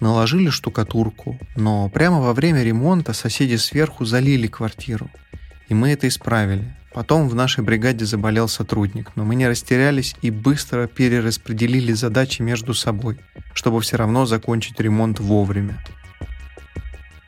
Наложили 0.00 0.48
штукатурку, 0.48 1.38
но 1.56 1.90
прямо 1.90 2.20
во 2.20 2.32
время 2.32 2.62
ремонта 2.62 3.12
соседи 3.12 3.56
сверху 3.56 4.06
залили 4.06 4.46
квартиру. 4.46 5.10
И 5.68 5.74
мы 5.74 5.90
это 5.90 6.08
исправили. 6.08 6.74
Потом 6.94 7.28
в 7.28 7.34
нашей 7.34 7.62
бригаде 7.62 8.04
заболел 8.06 8.48
сотрудник, 8.48 9.12
но 9.14 9.24
мы 9.24 9.34
не 9.34 9.46
растерялись 9.46 10.16
и 10.22 10.30
быстро 10.30 10.86
перераспределили 10.86 11.92
задачи 11.92 12.40
между 12.42 12.72
собой, 12.74 13.18
чтобы 13.52 13.80
все 13.82 13.96
равно 13.96 14.24
закончить 14.24 14.80
ремонт 14.80 15.20
вовремя. 15.20 15.84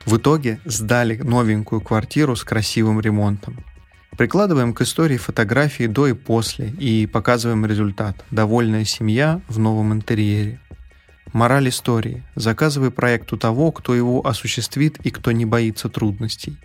В 0.05 0.17
итоге 0.17 0.59
сдали 0.65 1.17
новенькую 1.17 1.81
квартиру 1.81 2.35
с 2.35 2.43
красивым 2.43 3.01
ремонтом. 3.01 3.65
Прикладываем 4.17 4.75
к 4.75 4.83
истории 4.83 5.17
фотографии 5.17 5.87
до 5.87 6.07
и 6.07 6.13
после 6.13 6.69
и 6.69 7.07
показываем 7.07 7.65
результат. 7.65 8.23
Довольная 8.31 8.85
семья 8.85 9.41
в 9.49 9.59
новом 9.59 9.95
интерьере. 9.95 10.61
Мораль 11.33 11.71
истории. 11.71 12.23
Заказывай 12.35 12.91
проект 12.91 13.33
у 13.33 13.39
того, 13.39 13.73
кто 13.73 13.95
его 13.95 14.25
осуществит 14.27 14.99
и 14.99 15.11
кто 15.11 15.33
не 15.33 15.47
боится 15.47 15.89
трудностей. 15.89 16.59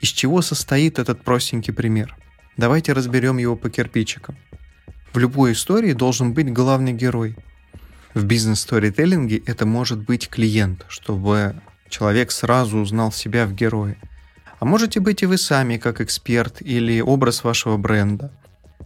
Из 0.00 0.10
чего 0.10 0.42
состоит 0.42 1.00
этот 1.00 1.24
простенький 1.24 1.72
пример? 1.72 2.16
Давайте 2.56 2.92
разберем 2.92 3.38
его 3.38 3.56
по 3.56 3.68
кирпичикам. 3.68 4.36
В 5.12 5.18
любой 5.18 5.52
истории 5.52 5.92
должен 5.92 6.34
быть 6.34 6.52
главный 6.52 6.92
герой. 6.92 7.36
В 8.14 8.24
бизнес-сторителлинге 8.24 9.42
это 9.44 9.66
может 9.66 10.04
быть 10.04 10.28
клиент, 10.28 10.86
чтобы 10.88 11.56
человек 11.88 12.30
сразу 12.30 12.78
узнал 12.78 13.10
себя 13.10 13.44
в 13.46 13.54
герое– 13.54 13.98
а 14.58 14.64
можете 14.64 15.00
быть 15.00 15.22
и 15.22 15.26
вы 15.26 15.38
сами 15.38 15.76
как 15.76 16.00
эксперт 16.00 16.62
или 16.62 17.00
образ 17.00 17.44
вашего 17.44 17.76
бренда, 17.76 18.32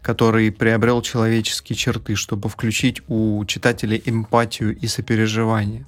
который 0.03 0.51
приобрел 0.51 1.03
человеческие 1.03 1.77
черты, 1.77 2.17
чтобы 2.17 2.49
включить 2.49 3.03
у 3.09 3.45
читателей 3.45 4.03
эмпатию 4.05 4.77
и 4.77 4.87
сопереживание. 4.87 5.87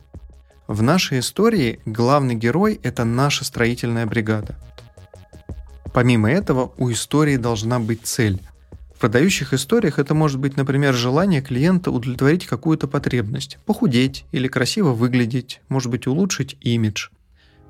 В 0.69 0.83
нашей 0.83 1.19
истории 1.19 1.81
главный 1.85 2.35
герой– 2.35 2.79
это 2.83 3.05
наша 3.05 3.45
строительная 3.45 4.07
бригада. 4.07 4.57
Помимо 5.93 6.31
этого, 6.31 6.73
у 6.79 6.91
истории 6.91 7.37
должна 7.37 7.79
быть 7.79 8.03
цель. 8.05 8.41
В 8.95 9.01
продающих 9.01 9.53
историях 9.53 9.99
это 9.99 10.15
может 10.15 10.39
быть, 10.39 10.57
например, 10.57 10.95
желание 10.95 11.43
клиента 11.43 11.91
удовлетворить 11.91 12.47
какую-то 12.47 12.87
потребность, 12.87 13.59
похудеть 13.67 14.25
или 14.31 14.47
красиво 14.47 14.93
выглядеть, 14.93 15.61
может 15.69 15.91
быть, 15.91 16.07
улучшить 16.07 16.57
имидж– 16.61 17.09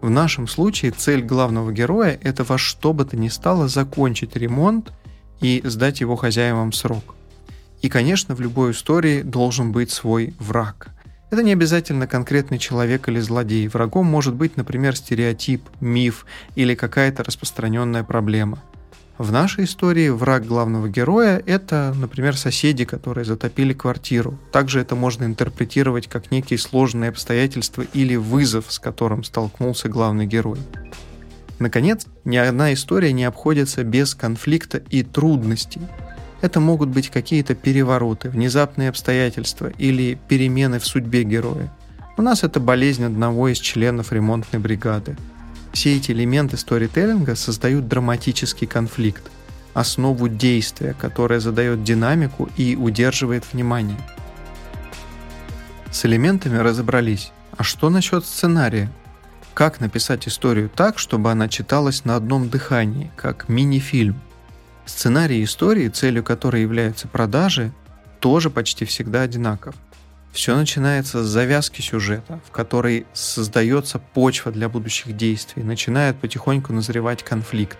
в 0.03 0.11
нашем 0.11 0.49
случае 0.49 0.91
цель 0.91 1.23
главного 1.23 1.73
героя– 1.73 2.19
это 2.23 2.43
во 2.43 2.59
что 2.59 2.93
бы 2.93 3.05
то 3.05 3.17
ни 3.17 3.29
стало 3.29 3.69
закончить 3.69 4.37
ремонт 4.37 4.93
и 5.41 5.63
сдать 5.65 6.01
его 6.01 6.17
хозяевам 6.17 6.73
срок. 6.73 7.15
И, 7.83 7.89
конечно, 7.89 8.35
в 8.35 8.41
любой 8.41 8.73
истории 8.73 9.23
должен 9.23 9.71
быть 9.71 9.93
свой 9.93 10.35
враг. 10.41 10.89
Это 11.31 11.43
не 11.43 11.53
обязательно 11.53 12.07
конкретный 12.07 12.59
человек 12.59 13.09
или 13.09 13.21
злодей. 13.21 13.69
Врагом 13.69 14.07
может 14.07 14.35
быть, 14.35 14.57
например, 14.57 14.97
стереотип, 14.97 15.63
миф 15.81 16.27
или 16.57 16.75
какая-то 16.75 17.23
распространенная 17.23 18.03
проблема– 18.03 18.59
в 19.19 19.31
нашей 19.31 19.65
истории 19.65 20.09
враг 20.09 20.47
главного 20.47 20.89
героя– 20.89 21.43
это, 21.47 21.95
например, 21.97 22.37
соседи, 22.37 22.85
которые 22.85 23.25
затопили 23.25 23.75
квартиру. 23.75 24.39
Также 24.51 24.81
это 24.81 24.97
можно 24.97 25.25
интерпретировать 25.25 26.09
как 26.09 26.31
некие 26.31 26.59
сложные 26.59 27.11
обстоятельства 27.11 27.83
или 27.93 28.17
вызов, 28.17 28.73
с 28.73 28.79
которым 28.79 29.23
столкнулся 29.23 29.89
главный 29.89 30.27
герой. 30.27 30.59
Наконец, 31.59 32.07
ни 32.25 32.37
одна 32.37 32.73
история 32.73 33.13
не 33.13 33.25
обходится 33.25 33.85
без 33.85 34.15
конфликта 34.15 34.79
и 34.79 35.03
трудностей. 35.03 35.83
Это 36.41 36.59
могут 36.59 36.89
быть 36.89 37.11
какие-то 37.11 37.55
перевороты, 37.55 38.31
внезапные 38.31 38.89
обстоятельства 38.89 39.71
или 39.79 40.19
перемены 40.27 40.81
в 40.81 40.87
судьбе 40.87 41.23
героя. 41.23 41.73
У 42.17 42.23
нас 42.23 42.43
это 42.43 42.59
болезнь 42.59 43.05
одного 43.05 43.49
из 43.49 43.59
членов 43.59 44.11
ремонтной 44.13 44.61
бригады. 44.61 45.17
Все 45.73 45.97
эти 45.97 46.13
элементы 46.13 46.57
сторителлинга 46.57 47.35
создают 47.35 47.89
драматический 47.89 48.67
конфликт, 48.67 49.23
основу 49.75 50.29
действия, 50.29 50.95
которое 50.99 51.41
задает 51.41 51.83
динамику 51.83 52.51
и 52.57 52.77
удерживает 52.77 53.51
внимание. 53.53 53.99
С 55.91 56.05
элементами 56.05 56.59
разобрались. 56.59 57.33
А 57.57 57.63
что 57.63 57.91
насчет 57.91 58.25
сценария? 58.25 58.91
Как 59.55 59.81
написать 59.81 60.27
историю 60.29 60.71
так, 60.75 60.99
чтобы 60.99 61.31
она 61.31 61.49
читалась 61.49 62.05
на 62.05 62.17
одном 62.17 62.49
дыхании, 62.49 63.11
как 63.17 63.49
мини-фильм? 63.49 64.21
Сценарий 64.87 65.45
истории, 65.45 65.89
целью 65.89 66.25
которой 66.25 66.63
являются 66.63 67.09
продажи, 67.09 67.73
тоже 68.21 68.51
почти 68.51 68.85
всегда 68.85 69.23
одинаков. 69.23 69.75
Все 70.33 70.57
начинается 70.57 71.23
с 71.23 71.27
завязки 71.27 71.83
сюжета, 71.83 72.41
в 72.47 72.51
которой 72.51 73.07
создается 73.13 73.99
почва 73.99 74.51
для 74.51 74.71
будущих 74.71 75.15
действий, 75.15 75.63
начинает 75.63 76.17
потихоньку 76.17 76.73
назревать 76.73 77.23
конфликт. 77.23 77.79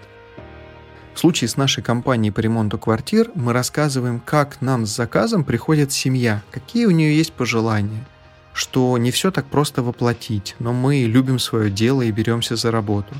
В 1.15 1.19
случае 1.19 1.49
с 1.49 1.57
нашей 1.57 1.83
компанией 1.83 2.31
по 2.31 2.41
ремонту 2.41 2.79
квартир 2.79 3.31
мы 3.35 3.55
рассказываем, 3.55 4.21
как 4.21 4.61
нам 4.61 4.85
с 4.85 4.95
заказом 4.95 5.45
приходит 5.45 5.93
семья, 5.93 6.43
какие 6.51 6.85
у 6.85 6.91
нее 6.91 7.17
есть 7.17 7.33
пожелания, 7.33 8.05
что 8.53 8.97
не 8.99 9.11
все 9.11 9.31
так 9.31 9.47
просто 9.47 9.83
воплотить, 9.83 10.55
но 10.59 10.75
мы 10.75 11.05
любим 11.05 11.39
свое 11.39 11.71
дело 11.71 12.03
и 12.03 12.11
беремся 12.11 12.57
за 12.57 12.71
работу. 12.71 13.15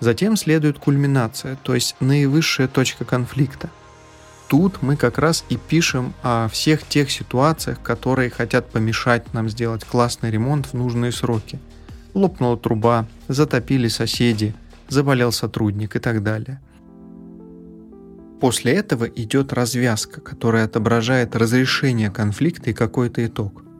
Затем 0.00 0.34
следует 0.36 0.78
кульминация, 0.78 1.56
то 1.62 1.74
есть 1.74 1.94
наивысшая 2.00 2.68
точка 2.68 3.04
конфликта. 3.04 3.68
Тут 4.52 4.82
мы 4.82 4.96
как 4.96 5.16
раз 5.16 5.46
и 5.48 5.56
пишем 5.56 6.12
о 6.22 6.46
всех 6.48 6.86
тех 6.86 7.10
ситуациях, 7.10 7.80
которые 7.82 8.28
хотят 8.28 8.68
помешать 8.68 9.32
нам 9.32 9.48
сделать 9.48 9.82
классный 9.82 10.30
ремонт 10.30 10.66
в 10.66 10.74
нужные 10.74 11.10
сроки. 11.10 11.58
Лопнула 12.12 12.58
труба, 12.58 13.06
затопили 13.28 13.88
соседи, 13.88 14.54
заболел 14.90 15.32
сотрудник 15.32 15.96
и 15.96 15.98
так 16.00 16.22
далее. 16.22 16.60
После 18.42 18.74
этого 18.74 19.06
идет 19.06 19.54
развязка, 19.54 20.20
которая 20.20 20.66
отображает 20.66 21.34
разрешение 21.34 22.10
конфликта 22.10 22.68
и 22.68 22.74
какой-то 22.74 23.24
итог– 23.24 23.64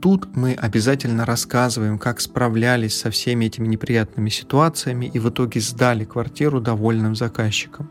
Тут 0.00 0.36
мы 0.36 0.52
обязательно 0.52 1.24
рассказываем, 1.24 1.98
как 1.98 2.20
справлялись 2.20 2.96
со 2.96 3.10
всеми 3.10 3.46
этими 3.46 3.66
неприятными 3.66 4.28
ситуациями 4.28 5.10
и 5.12 5.18
в 5.18 5.28
итоге 5.28 5.60
сдали 5.60 6.04
квартиру 6.04 6.60
довольным 6.60 7.16
заказчикам. 7.16 7.90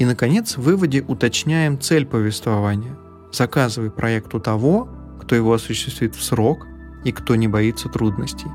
И, 0.00 0.04
наконец, 0.04 0.56
в 0.56 0.62
выводе 0.62 1.04
уточняем 1.06 1.80
цель 1.80 2.04
повествования. 2.04 2.96
Заказывай 3.32 3.92
проект 3.92 4.34
у 4.34 4.40
того, 4.40 4.88
кто 5.20 5.36
его 5.36 5.52
осуществит 5.52 6.16
в 6.16 6.22
срок 6.24 6.66
и 7.04 7.12
кто 7.12 7.36
не 7.36 7.46
боится 7.46 7.88
трудностей. 7.88 8.48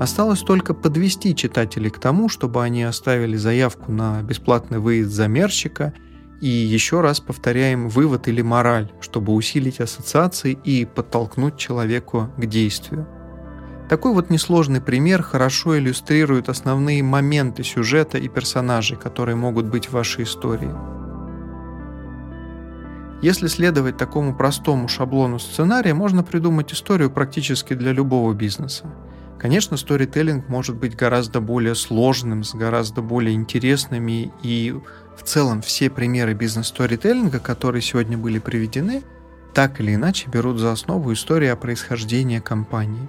Осталось 0.00 0.40
только 0.40 0.72
подвести 0.72 1.36
читателей 1.36 1.90
к 1.90 1.98
тому, 1.98 2.30
чтобы 2.30 2.64
они 2.64 2.84
оставили 2.84 3.36
заявку 3.36 3.92
на 3.92 4.22
бесплатный 4.22 4.78
выезд 4.78 5.12
замерщика– 5.12 5.92
и 6.40 6.48
еще 6.48 7.00
раз 7.00 7.20
повторяем 7.20 7.88
вывод 7.88 8.28
или 8.28 8.42
мораль, 8.42 8.90
чтобы 9.00 9.32
усилить 9.32 9.80
ассоциации 9.80 10.56
и 10.64 10.84
подтолкнуть 10.84 11.56
человеку 11.56 12.30
к 12.36 12.46
действию. 12.46 13.06
Такой 13.88 14.12
вот 14.12 14.28
несложный 14.28 14.82
пример 14.82 15.22
хорошо 15.22 15.78
иллюстрирует 15.78 16.50
основные 16.50 17.02
моменты 17.02 17.64
сюжета 17.64 18.18
и 18.18 18.28
персонажей, 18.28 18.98
которые 18.98 19.34
могут 19.34 19.66
быть 19.66 19.86
в 19.86 19.92
вашей 19.92 20.24
истории. 20.24 20.74
Если 23.22 23.48
следовать 23.48 23.96
такому 23.96 24.36
простому 24.36 24.88
шаблону 24.88 25.38
сценария, 25.38 25.94
можно 25.94 26.22
придумать 26.22 26.72
историю 26.72 27.10
практически 27.10 27.74
для 27.74 27.92
любого 27.92 28.32
бизнеса. 28.34 28.84
Конечно, 29.38 29.76
сторителлинг 29.76 30.48
может 30.48 30.76
быть 30.76 30.94
гораздо 30.94 31.40
более 31.40 31.74
сложным, 31.74 32.44
с 32.44 32.54
гораздо 32.54 33.02
более 33.02 33.34
интересными 33.34 34.32
и 34.42 34.74
в 35.16 35.22
целом 35.22 35.62
все 35.62 35.90
примеры 35.90 36.34
бизнес-сторителлинга, 36.34 37.40
которые 37.40 37.82
сегодня 37.82 38.18
были 38.18 38.38
приведены, 38.38 39.02
так 39.54 39.80
или 39.80 39.94
иначе 39.94 40.28
берут 40.28 40.58
за 40.58 40.72
основу 40.72 41.12
историю 41.12 41.54
о 41.54 41.56
происхождении 41.56 42.38
компании. 42.38 43.08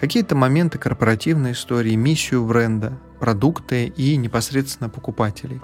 Какие-то 0.00 0.34
моменты 0.34 0.78
корпоративной 0.78 1.52
истории, 1.52 1.94
миссию 1.94 2.46
бренда, 2.46 2.98
продукты 3.18 3.86
и 3.86 4.16
непосредственно 4.16 4.88
покупателей. 4.88 5.60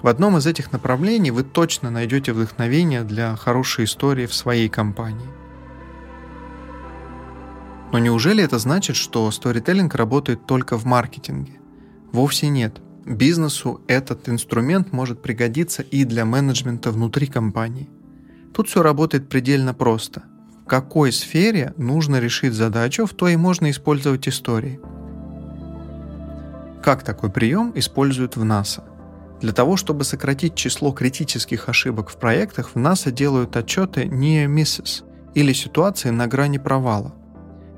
В 0.00 0.06
одном 0.06 0.36
из 0.36 0.46
этих 0.46 0.72
направлений 0.72 1.32
вы 1.32 1.42
точно 1.42 1.90
найдете 1.90 2.32
вдохновение 2.32 3.02
для 3.02 3.34
хорошей 3.34 3.86
истории 3.86 4.26
в 4.26 4.34
своей 4.34 4.68
компании. 4.68 5.28
Но 7.92 7.98
неужели 7.98 8.44
это 8.44 8.58
значит, 8.58 8.94
что 8.94 9.30
сторителлинг 9.30 9.94
работает 9.94 10.46
только 10.46 10.76
в 10.78 10.84
маркетинге? 10.84 11.58
Вовсе 12.12 12.48
нет 12.48 12.80
бизнесу 13.06 13.80
этот 13.86 14.28
инструмент 14.28 14.92
может 14.92 15.22
пригодиться 15.22 15.82
и 15.82 16.04
для 16.04 16.24
менеджмента 16.24 16.90
внутри 16.90 17.26
компании. 17.26 17.88
Тут 18.52 18.68
все 18.68 18.82
работает 18.82 19.28
предельно 19.28 19.74
просто. 19.74 20.24
В 20.66 20.68
какой 20.68 21.12
сфере 21.12 21.72
нужно 21.76 22.18
решить 22.18 22.52
задачу, 22.52 23.06
в 23.06 23.14
той 23.14 23.34
и 23.34 23.36
можно 23.36 23.70
использовать 23.70 24.26
истории. 24.26 24.80
Как 26.82 27.04
такой 27.04 27.30
прием 27.30 27.70
используют 27.76 28.34
в 28.36 28.42
НАСА? 28.42 28.82
Для 29.40 29.52
того, 29.52 29.76
чтобы 29.76 30.02
сократить 30.02 30.56
число 30.56 30.90
критических 30.90 31.68
ошибок 31.68 32.10
в 32.10 32.16
проектах, 32.16 32.72
в 32.74 32.78
НАСА 32.80 33.12
делают 33.12 33.56
отчеты 33.56 34.06
near 34.06 34.52
misses 34.52 35.04
или 35.34 35.52
ситуации 35.52 36.10
на 36.10 36.26
грани 36.26 36.58
провала. 36.58 37.14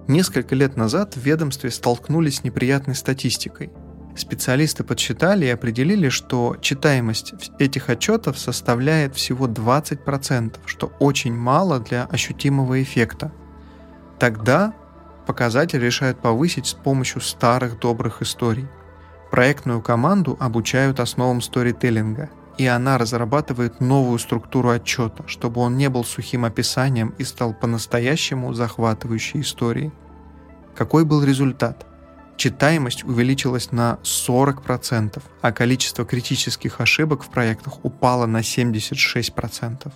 Несколько 0.07 0.55
лет 0.55 0.79
назад 0.79 1.15
в 1.15 1.21
ведомстве 1.21 1.71
столкнулись 1.71 2.37
с 2.37 2.45
неприятной 2.45 2.95
статистикой– 2.95 3.71
Специалисты 4.19 4.83
подсчитали 4.83 5.47
и 5.47 5.51
определили, 5.51 6.09
что 6.09 6.57
читаемость 6.61 7.35
этих 7.61 7.89
отчетов 7.89 8.37
составляет 8.37 9.15
всего 9.15 9.47
20%, 9.47 10.57
что 10.67 10.93
очень 10.99 11.35
мало 11.35 11.79
для 11.79 12.05
ощутимого 12.07 12.83
эффекта. 12.83 13.31
Тогда 14.19 14.75
показатель 15.25 15.79
решают 15.79 16.21
повысить 16.21 16.67
с 16.67 16.75
помощью 16.75 17.21
старых 17.21 17.79
добрых 17.79 18.21
историй. 18.21 18.67
Проектную 19.31 19.81
команду 19.83 20.37
обучают 20.41 20.99
основам 20.99 21.41
сторителлинга, 21.41 22.29
и 22.57 22.67
она 22.67 22.99
разрабатывает 22.99 23.81
новую 23.81 24.19
структуру 24.19 24.71
отчета, 24.71 25.23
чтобы 25.29 25.61
он 25.61 25.77
не 25.77 25.89
был 25.89 26.03
сухим 26.03 26.45
описанием 26.45 27.15
и 27.19 27.23
стал 27.23 27.55
по-настоящему 27.55 28.53
захватывающей 28.53 29.43
историей. 29.43 29.93
Какой 30.75 31.05
был 31.05 31.23
результат? 31.23 31.88
Читаемость 32.39 33.05
увеличилась 33.05 33.73
на 33.73 33.99
40%, 34.03 35.21
а 35.43 35.53
количество 35.53 36.07
критических 36.07 36.81
ошибок 36.81 37.25
в 37.25 37.29
проектах 37.29 37.85
упало 37.85 38.27
на 38.27 38.39
76%. 38.39 39.93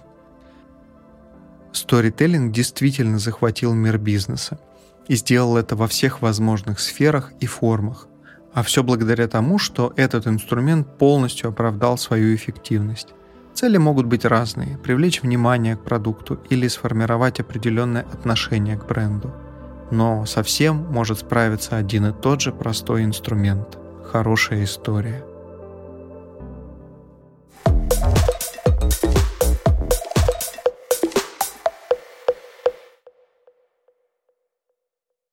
Сторителлинг 1.73 2.53
действительно 2.53 3.19
захватил 3.19 3.73
мир 3.73 3.97
бизнеса 3.97 4.61
и 5.09 5.15
сделал 5.15 5.57
это 5.57 5.75
во 5.75 5.87
всех 5.89 6.21
возможных 6.21 6.81
сферах 6.81 7.33
и 7.41 7.47
формах, 7.47 8.09
а 8.53 8.63
все 8.63 8.83
благодаря 8.83 9.29
тому, 9.29 9.59
что 9.59 9.95
этот 9.97 10.27
инструмент 10.27 10.99
полностью 10.99 11.49
оправдал 11.49 11.97
свою 11.97 12.35
эффективность. 12.35 13.15
Цели 13.55 13.79
могут 13.79 14.07
быть 14.07 14.25
разные– 14.25 14.79
привлечь 14.85 15.23
внимание 15.23 15.77
к 15.77 15.85
продукту 15.85 16.41
или 16.51 16.69
сформировать 16.69 17.41
определенное 17.41 18.03
отношение 18.03 18.77
к 18.77 18.87
бренду– 18.87 19.33
но 19.93 20.27
совсем 20.27 20.87
может 20.91 21.19
справиться 21.19 21.77
один 21.77 22.07
и 22.07 22.13
тот 22.13 22.41
же 22.41 22.51
простой 22.51 23.05
инструмент– 23.05 23.79
хорошая 24.11 24.65
история– 24.65 25.23